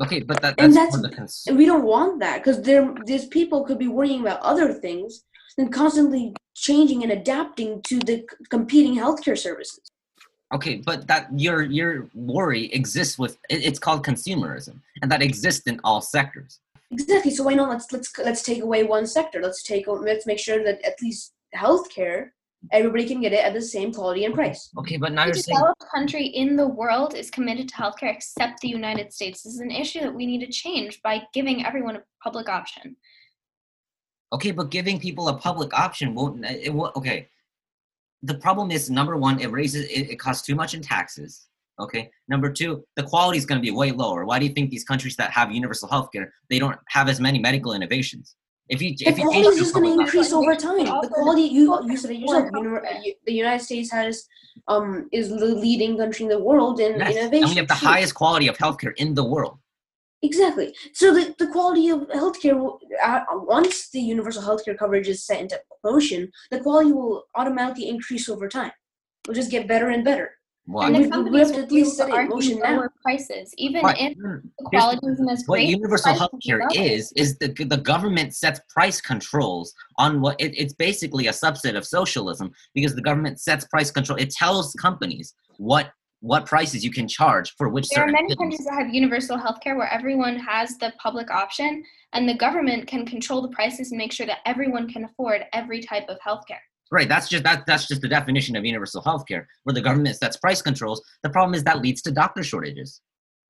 Okay, 0.02 0.20
but 0.22 0.42
that, 0.42 0.56
And 0.58 0.74
that's, 0.74 0.96
that's- 0.96 1.02
the 1.08 1.16
cons- 1.16 1.44
And 1.46 1.56
we 1.56 1.66
don't 1.66 1.84
want 1.84 2.18
that 2.18 2.38
because 2.42 2.60
there, 2.62 2.92
these 3.06 3.26
people 3.26 3.64
could 3.64 3.78
be 3.78 3.86
worrying 3.86 4.22
about 4.22 4.40
other 4.40 4.72
things 4.72 5.22
than 5.56 5.70
constantly 5.70 6.34
changing 6.56 7.04
and 7.04 7.12
adapting 7.12 7.80
to 7.82 8.00
the 8.00 8.16
c- 8.28 8.36
competing 8.50 8.96
healthcare 8.96 9.38
services. 9.38 9.80
okay, 10.52 10.82
but 10.84 11.06
that 11.06 11.28
your 11.38 11.62
your 11.62 12.08
worry 12.14 12.64
exists 12.72 13.16
with 13.22 13.34
it, 13.48 13.62
it's 13.68 13.78
called 13.78 14.04
consumerism, 14.04 14.80
and 15.00 15.08
that 15.12 15.22
exists 15.22 15.64
in 15.68 15.76
all 15.84 16.00
sectors. 16.00 16.58
Exactly. 16.94 17.32
So 17.32 17.44
why 17.44 17.54
not 17.54 17.70
let's 17.70 17.90
let's 17.92 18.16
let's 18.18 18.42
take 18.42 18.62
away 18.62 18.84
one 18.84 19.06
sector. 19.06 19.40
Let's 19.42 19.62
take 19.62 19.86
let's 19.86 20.26
make 20.26 20.38
sure 20.38 20.62
that 20.62 20.80
at 20.84 21.00
least 21.02 21.34
healthcare 21.54 22.30
everybody 22.72 23.04
can 23.06 23.20
get 23.20 23.32
it 23.32 23.44
at 23.44 23.52
the 23.52 23.60
same 23.60 23.92
quality 23.92 24.24
and 24.24 24.34
price. 24.34 24.70
Okay, 24.78 24.96
but 24.96 25.12
now 25.12 25.22
Every 25.22 25.34
you're 25.34 25.42
saying 25.42 25.58
developed 25.58 25.84
country 25.92 26.26
in 26.26 26.56
the 26.56 26.68
world 26.68 27.14
is 27.14 27.30
committed 27.30 27.68
to 27.68 27.74
healthcare 27.74 28.14
except 28.14 28.60
the 28.60 28.68
United 28.68 29.12
States. 29.12 29.42
This 29.42 29.54
is 29.54 29.60
an 29.60 29.70
issue 29.70 30.00
that 30.00 30.14
we 30.14 30.24
need 30.24 30.44
to 30.46 30.50
change 30.50 31.02
by 31.02 31.22
giving 31.32 31.66
everyone 31.66 31.96
a 31.96 32.02
public 32.22 32.48
option. 32.48 32.96
Okay, 34.32 34.52
but 34.52 34.70
giving 34.70 34.98
people 34.98 35.28
a 35.28 35.36
public 35.36 35.74
option 35.74 36.14
won't. 36.14 36.44
It 36.44 36.72
will. 36.72 36.92
Okay, 36.96 37.28
the 38.22 38.34
problem 38.34 38.70
is 38.70 38.88
number 38.88 39.16
one, 39.16 39.40
it 39.40 39.50
raises 39.50 39.84
it, 39.86 40.10
it 40.10 40.16
costs 40.16 40.46
too 40.46 40.54
much 40.54 40.74
in 40.74 40.80
taxes. 40.80 41.46
Okay, 41.80 42.08
number 42.28 42.52
two, 42.52 42.84
the 42.96 43.02
quality 43.02 43.36
is 43.38 43.44
going 43.46 43.60
to 43.60 43.62
be 43.62 43.70
way 43.72 43.90
lower. 43.90 44.24
Why 44.24 44.38
do 44.38 44.46
you 44.46 44.52
think 44.52 44.70
these 44.70 44.84
countries 44.84 45.16
that 45.16 45.30
have 45.32 45.50
universal 45.50 45.88
health 45.88 46.10
care 46.12 46.32
they 46.48 46.58
don't 46.60 46.78
have 46.88 47.08
as 47.08 47.20
many 47.20 47.38
medical 47.38 47.72
innovations? 47.72 48.36
If 48.68 48.80
you 48.80 48.90
The 48.96 49.06
if 49.08 49.18
you 49.18 49.24
quality 49.24 49.48
is 49.48 49.58
just 49.58 49.74
going 49.74 49.92
to 49.92 50.00
increase 50.00 50.32
over 50.32 50.54
time. 50.54 50.86
The 51.02 51.08
quality 51.12 51.42
you 51.42 51.64
you 51.90 51.96
said 51.96 52.12
it 52.12 52.18
yourself. 52.18 52.44
afford 52.48 52.64
Uni- 52.64 52.78
healthcare. 52.78 53.04
you- 53.04 53.14
the 53.26 53.32
United 53.32 53.64
States 53.64 53.90
has 53.90 54.24
um 54.68 55.08
is 55.12 55.28
the 55.30 55.46
leading 55.66 55.96
country 55.98 56.22
in 56.26 56.30
the 56.30 56.38
world 56.38 56.78
in 56.80 56.92
Yes, 57.00 57.16
innovation. 57.16 57.42
and 57.44 57.50
we 57.50 57.56
have 57.56 57.68
the 57.68 57.74
too. 57.74 57.86
highest 57.86 58.14
quality 58.14 58.46
of 58.48 58.56
healthcare 58.56 58.92
in 58.96 59.14
the 59.14 59.24
world. 59.24 59.58
Exactly. 60.22 60.74
So 60.94 61.12
the, 61.12 61.34
the 61.38 61.48
quality 61.48 61.90
of 61.90 62.00
healthcare, 62.08 62.56
will- 62.58 62.80
uh, 63.02 63.20
once 63.58 63.90
the 63.90 64.00
universal 64.00 64.42
healthcare 64.42 64.78
coverage 64.78 65.08
is 65.08 65.26
set 65.26 65.40
into 65.40 65.60
motion, 65.84 66.30
the 66.52 66.60
quality 66.60 66.92
will 66.92 67.24
automatically 67.34 67.88
increase 67.88 68.28
over 68.28 68.48
time. 68.48 68.72
It 69.24 69.28
will 69.28 69.34
just 69.34 69.50
get 69.50 69.68
better 69.68 69.88
and 69.90 70.02
better. 70.04 70.30
Well, 70.66 70.86
And 70.86 70.96
I 70.96 71.00
we- 71.00 71.04
the 71.06 71.10
companies 71.12 71.40
have 71.40 71.48
to 71.48 71.54
will 71.56 71.62
at 71.64 71.68
be 71.68 71.74
least 71.74 71.88
able 71.88 71.96
set 71.96 72.04
to 72.06 72.10
it 72.10 72.14
in 72.14 72.20
argue 72.20 72.34
motion 72.34 72.58
now. 72.60 72.76
lower 72.76 72.92
prices, 73.02 73.54
even 73.58 73.82
right, 73.84 74.00
if 74.00 74.16
mm, 74.16 74.42
the 74.42 74.68
here's- 74.70 74.82
quality 74.84 75.06
isn't 75.12 75.28
as 75.28 75.44
what 75.46 75.56
great. 75.56 75.68
universal 75.68 76.14
price 76.16 76.20
will 76.32 76.38
be 76.38 76.48
healthcare 76.48 76.74
is 76.94 77.12
is 77.16 77.36
the 77.38 77.48
the 77.64 77.76
government 77.76 78.34
sets 78.34 78.60
price 78.70 79.00
controls 79.00 79.74
on 79.98 80.20
what 80.22 80.40
it, 80.40 80.52
it's 80.56 80.72
basically 80.72 81.26
a 81.26 81.32
subset 81.32 81.76
of 81.76 81.84
socialism 81.86 82.50
because 82.74 82.94
the 82.94 83.02
government 83.02 83.40
sets 83.40 83.66
price 83.66 83.90
control. 83.90 84.18
It 84.18 84.30
tells 84.30 84.72
companies 84.74 85.34
what 85.58 85.92
what 86.20 86.46
prices 86.46 86.82
you 86.82 86.90
can 86.90 87.06
charge 87.06 87.52
for 87.58 87.68
which 87.68 87.86
There 87.90 88.02
are 88.02 88.06
many 88.10 88.28
things. 88.28 88.38
countries 88.38 88.64
that 88.64 88.72
have 88.72 88.94
universal 88.94 89.36
healthcare 89.36 89.76
where 89.76 89.92
everyone 89.92 90.36
has 90.38 90.78
the 90.78 90.94
public 90.98 91.30
option, 91.30 91.84
and 92.14 92.26
the 92.26 92.32
government 92.34 92.86
can 92.86 93.04
control 93.04 93.42
the 93.42 93.48
prices 93.50 93.90
and 93.92 93.98
make 93.98 94.10
sure 94.12 94.24
that 94.24 94.38
everyone 94.46 94.88
can 94.88 95.04
afford 95.04 95.44
every 95.52 95.82
type 95.82 96.08
of 96.08 96.18
healthcare. 96.26 96.64
Right. 96.92 97.08
That's 97.08 97.28
just 97.28 97.44
that 97.44 97.64
that's 97.66 97.88
just 97.88 98.02
the 98.02 98.08
definition 98.08 98.56
of 98.56 98.64
universal 98.64 99.02
healthcare, 99.02 99.46
where 99.64 99.74
the 99.74 99.80
government 99.80 100.16
sets 100.16 100.36
price 100.36 100.62
controls. 100.62 101.02
The 101.22 101.30
problem 101.30 101.54
is 101.54 101.64
that 101.64 101.80
leads 101.80 102.02
to 102.02 102.12
doctor 102.12 102.42
shortages. 102.42 103.00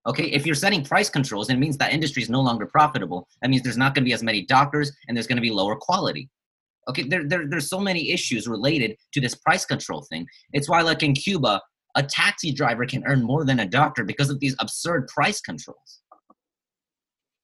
Okay, 0.06 0.24
if 0.24 0.44
you're 0.44 0.54
setting 0.54 0.84
price 0.84 1.08
controls, 1.08 1.48
it 1.48 1.56
means 1.56 1.78
that 1.78 1.92
industry 1.92 2.22
is 2.22 2.28
no 2.28 2.40
longer 2.40 2.66
profitable. 2.66 3.26
That 3.40 3.50
means 3.50 3.62
there's 3.62 3.78
not 3.78 3.94
going 3.94 4.04
to 4.04 4.08
be 4.08 4.12
as 4.12 4.22
many 4.22 4.44
doctors, 4.44 4.92
and 5.08 5.16
there's 5.16 5.26
going 5.26 5.36
to 5.36 5.42
be 5.42 5.50
lower 5.50 5.76
quality. 5.76 6.28
Okay, 6.88 7.04
there, 7.04 7.26
there 7.26 7.48
there's 7.48 7.70
so 7.70 7.80
many 7.80 8.10
issues 8.10 8.46
related 8.46 8.96
to 9.14 9.20
this 9.20 9.34
price 9.34 9.64
control 9.64 10.06
thing. 10.10 10.26
It's 10.52 10.68
why, 10.68 10.82
like 10.82 11.02
in 11.02 11.14
Cuba, 11.14 11.60
a 11.94 12.02
taxi 12.02 12.52
driver 12.52 12.84
can 12.84 13.02
earn 13.06 13.22
more 13.22 13.44
than 13.44 13.60
a 13.60 13.66
doctor 13.66 14.04
because 14.04 14.28
of 14.28 14.40
these 14.40 14.54
absurd 14.60 15.08
price 15.08 15.40
controls. 15.40 16.00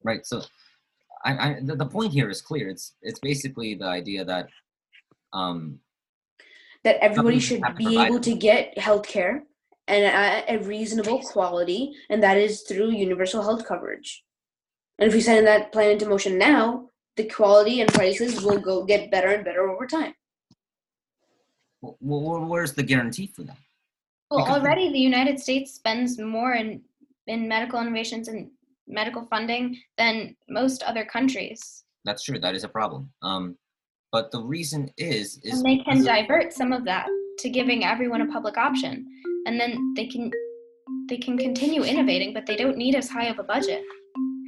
Right. 0.03 0.25
So, 0.27 0.43
I, 1.25 1.33
I 1.33 1.61
the, 1.63 1.77
the 1.77 1.87
point 1.87 2.13
here 2.13 2.29
is 2.29 2.43
clear. 2.43 2.69
It's 2.69 2.95
it's 3.01 3.21
basically 3.21 3.75
the 3.75 3.87
idea 3.87 4.25
that 4.27 4.49
um, 5.33 5.81
That 6.85 6.97
everybody 7.03 7.39
should 7.39 7.63
be 7.77 7.85
provide 7.85 8.07
able 8.09 8.21
to 8.21 8.35
get 8.35 8.77
healthcare 8.77 9.43
and 9.89 10.05
at 10.05 10.45
a 10.49 10.59
reasonable 10.59 11.21
quality, 11.21 11.93
and 12.09 12.23
that 12.23 12.37
is 12.37 12.63
through 12.63 12.91
universal 12.93 13.43
health 13.43 13.67
coverage. 13.67 14.25
And 14.99 15.09
if 15.09 15.15
we 15.15 15.21
send 15.21 15.47
that 15.47 15.73
plan 15.73 15.91
into 15.93 16.09
motion 16.09 16.39
now, 16.39 16.91
the 17.17 17.25
quality 17.25 17.81
and 17.81 17.93
prices 17.93 18.43
will 18.43 18.61
go 18.61 18.85
get 18.85 19.11
better 19.11 19.29
and 19.29 19.45
better 19.45 19.69
over 19.69 19.87
time. 19.87 20.15
wh- 21.83 21.97
wh- 22.01 22.49
where's 22.49 22.75
the 22.75 22.83
guarantee 22.83 23.27
for 23.27 23.43
that? 23.43 23.57
Well, 24.31 24.45
Because- 24.45 24.61
already 24.63 24.93
the 24.93 24.99
United 24.99 25.41
States 25.41 25.73
spends 25.75 26.19
more 26.19 26.53
in, 26.53 26.83
in 27.27 27.49
medical 27.49 27.81
innovations 27.81 28.29
and 28.29 28.51
medical 28.87 29.25
funding 29.27 29.81
than 29.97 30.37
most 30.49 30.83
other 30.83 31.05
countries. 31.05 31.85
That's 32.05 32.23
true. 32.23 32.39
That 32.39 32.55
is 32.55 32.65
a 32.65 32.69
problem. 32.69 33.11
Um, 33.23 33.57
but 34.13 34.31
the 34.31 34.41
reason 34.43 34.91
is 34.99 35.39
is 35.43 35.55
And 35.59 35.65
they 35.65 35.77
can 35.77 35.99
because 35.99 36.01
of- 36.01 36.07
divert 36.07 36.53
some 36.53 36.73
of 36.73 36.85
that 36.85 37.07
to 37.39 37.49
giving 37.49 37.85
everyone 37.85 38.21
a 38.23 38.27
public 38.27 38.57
option. 38.59 39.07
And 39.47 39.59
then 39.59 39.95
they 39.97 40.07
can 40.07 40.31
they 41.09 41.17
can 41.19 41.37
continue 41.39 41.83
innovating, 41.83 42.33
but 42.35 42.47
they 42.47 42.57
don't 42.57 42.77
need 42.77 42.95
as 42.95 43.09
high 43.09 43.27
of 43.27 43.39
a 43.39 43.43
budget. 43.43 43.83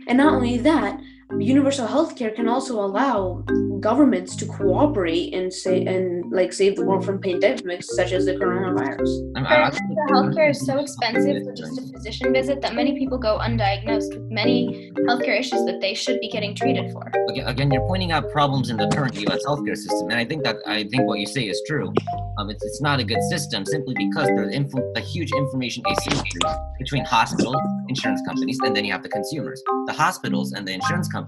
And 0.08 0.18
not 0.18 0.34
only 0.34 0.58
that, 0.58 1.00
universal 1.38 1.86
healthcare 1.86 2.34
can 2.34 2.48
also 2.48 2.74
allow 2.80 3.42
governments 3.80 4.36
to 4.36 4.46
cooperate 4.46 5.34
and 5.34 5.52
say 5.52 5.84
and 5.84 6.30
like 6.30 6.52
save 6.52 6.76
the 6.76 6.84
world 6.84 7.04
from 7.04 7.20
pandemics 7.20 7.84
such 7.84 8.12
as 8.12 8.26
the 8.26 8.32
coronavirus. 8.34 9.08
I'm- 9.36 9.46
I- 9.46 9.64
I- 9.64 9.70
The 9.70 10.12
healthcare 10.12 10.50
is 10.50 10.64
so 10.64 10.78
expensive 10.78 11.42
for 11.44 11.52
just 11.52 11.78
a 11.78 11.82
physician 11.92 12.32
visit 12.32 12.60
that 12.62 12.74
many 12.74 12.96
people 12.98 13.18
go 13.18 13.38
undiagnosed 13.38 14.14
with 14.14 14.30
many 14.30 14.92
healthcare 15.08 15.38
issues 15.38 15.64
that 15.64 15.80
they 15.80 15.94
should 15.94 16.20
be 16.20 16.28
getting 16.28 16.54
treated 16.54 16.92
for. 16.92 17.02
again, 17.30 17.46
again, 17.48 17.70
you're 17.72 17.86
pointing 17.88 18.12
out 18.12 18.30
problems 18.30 18.70
in 18.70 18.76
the 18.76 18.86
current 18.88 19.14
U.S. 19.26 19.40
healthcare 19.46 19.76
system, 19.76 20.10
and 20.10 20.18
I 20.18 20.24
think 20.24 20.44
that 20.44 20.56
I 20.66 20.84
think 20.84 21.06
what 21.08 21.18
you 21.18 21.26
say 21.26 21.42
is 21.42 21.60
true. 21.66 21.92
Um, 22.38 22.48
it's, 22.50 22.64
it's 22.64 22.80
not 22.80 22.98
a 23.00 23.04
good 23.04 23.22
system 23.30 23.64
simply 23.66 23.94
because 23.94 24.26
there's 24.28 24.54
info- 24.54 24.92
a 24.96 25.00
huge 25.00 25.30
information 25.36 25.82
asymmetry 25.90 26.40
between 26.78 27.04
hospitals, 27.04 27.56
insurance 27.88 28.20
companies, 28.26 28.58
and 28.64 28.74
then 28.74 28.84
you 28.86 28.92
have 28.92 29.02
the 29.02 29.08
consumers. 29.08 29.62
The 29.86 29.92
hospitals 29.92 30.52
and 30.52 30.66
the 30.66 30.72
insurance 30.72 31.08
companies, 31.08 31.21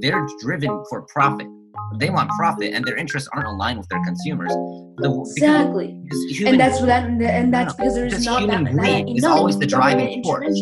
they're 0.00 0.26
driven 0.42 0.82
for 0.90 1.02
profit. 1.12 1.46
They 1.98 2.10
want 2.10 2.30
profit, 2.30 2.72
and 2.74 2.84
their 2.84 2.96
interests 2.96 3.28
aren't 3.32 3.46
aligned 3.46 3.78
with 3.78 3.88
their 3.88 4.02
consumers. 4.04 4.50
The, 4.98 5.10
Exactly. 5.36 6.00
human- 6.30 6.54
And 6.54 6.60
that's 6.60 6.80
what 6.80 6.86
that 6.86 7.04
and 7.04 7.52
that's 7.52 7.74
because 7.74 7.94
there's 7.94 8.12
because 8.12 8.24
not 8.26 8.40
human 8.40 8.64
that, 8.64 8.74
that 8.76 9.02
greed 9.04 9.16
is 9.18 9.24
always 9.24 9.58
the 9.58 9.66
driving 9.66 10.22
force. 10.24 10.58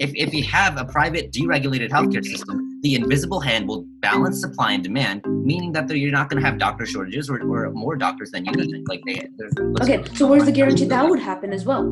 if, 0.00 0.10
if 0.14 0.34
you 0.34 0.42
have 0.44 0.76
a 0.78 0.84
private 0.84 1.32
deregulated 1.32 1.90
healthcare 1.90 2.24
system, 2.24 2.60
the 2.82 2.94
invisible 2.94 3.40
hand 3.40 3.68
will 3.68 3.84
balance 4.00 4.40
supply 4.40 4.72
and 4.72 4.82
demand, 4.82 5.22
meaning 5.26 5.72
that 5.72 5.88
you're 5.90 6.10
not 6.10 6.28
going 6.28 6.42
to 6.42 6.48
have 6.48 6.58
doctor 6.58 6.84
shortages 6.86 7.28
or, 7.30 7.40
or 7.42 7.70
more 7.70 7.96
doctors 7.96 8.30
than 8.30 8.44
you 8.44 8.52
need. 8.52 8.84
Like 8.88 9.02
they, 9.06 9.28
Okay, 9.82 10.02
so 10.14 10.26
where's 10.26 10.44
the 10.44 10.52
guarantee 10.52 10.86
that 10.86 11.08
would 11.08 11.20
happen 11.20 11.52
as 11.52 11.64
well? 11.64 11.82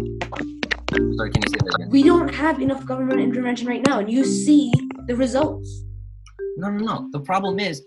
Sorry, 0.91 1.31
can 1.31 1.43
you 1.43 1.49
say 1.51 1.59
that 1.65 1.75
again? 1.77 1.91
We 1.91 2.03
don't 2.03 2.33
have 2.35 2.61
enough 2.61 2.85
government 2.87 3.21
intervention 3.21 3.69
right 3.69 3.85
now, 3.87 3.99
and 4.01 4.11
you 4.11 4.25
see 4.25 4.73
the 5.07 5.15
results. 5.17 5.85
No, 6.59 6.69
no, 6.71 6.85
no. 6.85 7.09
The 7.13 7.21
problem 7.21 7.61
is 7.61 7.85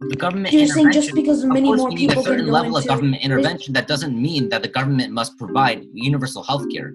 the 0.00 0.14
government 0.14 0.54
You're 0.54 0.68
saying 0.68 0.92
just 0.92 1.12
because 1.12 1.42
of 1.42 1.48
many 1.48 1.66
course, 1.66 1.80
more 1.80 1.88
we 1.88 1.96
need 1.96 2.12
a 2.12 2.22
certain 2.22 2.46
go 2.46 2.52
level 2.52 2.76
of 2.76 2.86
government 2.86 3.20
intervention. 3.20 3.74
That 3.74 3.88
doesn't 3.88 4.14
mean 4.16 4.48
that 4.50 4.62
the 4.62 4.68
government 4.68 5.12
must 5.12 5.36
provide 5.36 5.84
universal 5.92 6.44
health 6.44 6.64
care. 6.72 6.94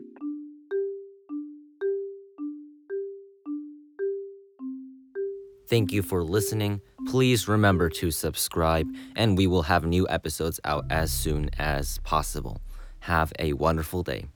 Thank 5.68 5.92
you 5.92 6.02
for 6.02 6.24
listening. 6.24 6.80
Please 7.08 7.46
remember 7.46 7.90
to 7.90 8.10
subscribe, 8.10 8.88
and 9.18 9.38
we 9.38 9.48
will 9.48 9.64
have 9.64 9.86
new 9.86 10.08
episodes 10.08 10.62
out 10.64 10.86
as 10.90 11.12
soon 11.12 11.50
as 11.58 11.98
possible. 12.04 12.62
Have 13.00 13.34
a 13.38 13.52
wonderful 13.52 14.02
day. 14.02 14.28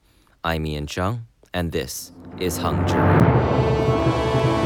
I'm 0.44 0.66
Ian 0.66 0.86
Chung, 0.86 1.26
and 1.54 1.72
this 1.72 2.12
is 2.38 2.58
Hung 2.58 2.86
Jury. 2.86 4.65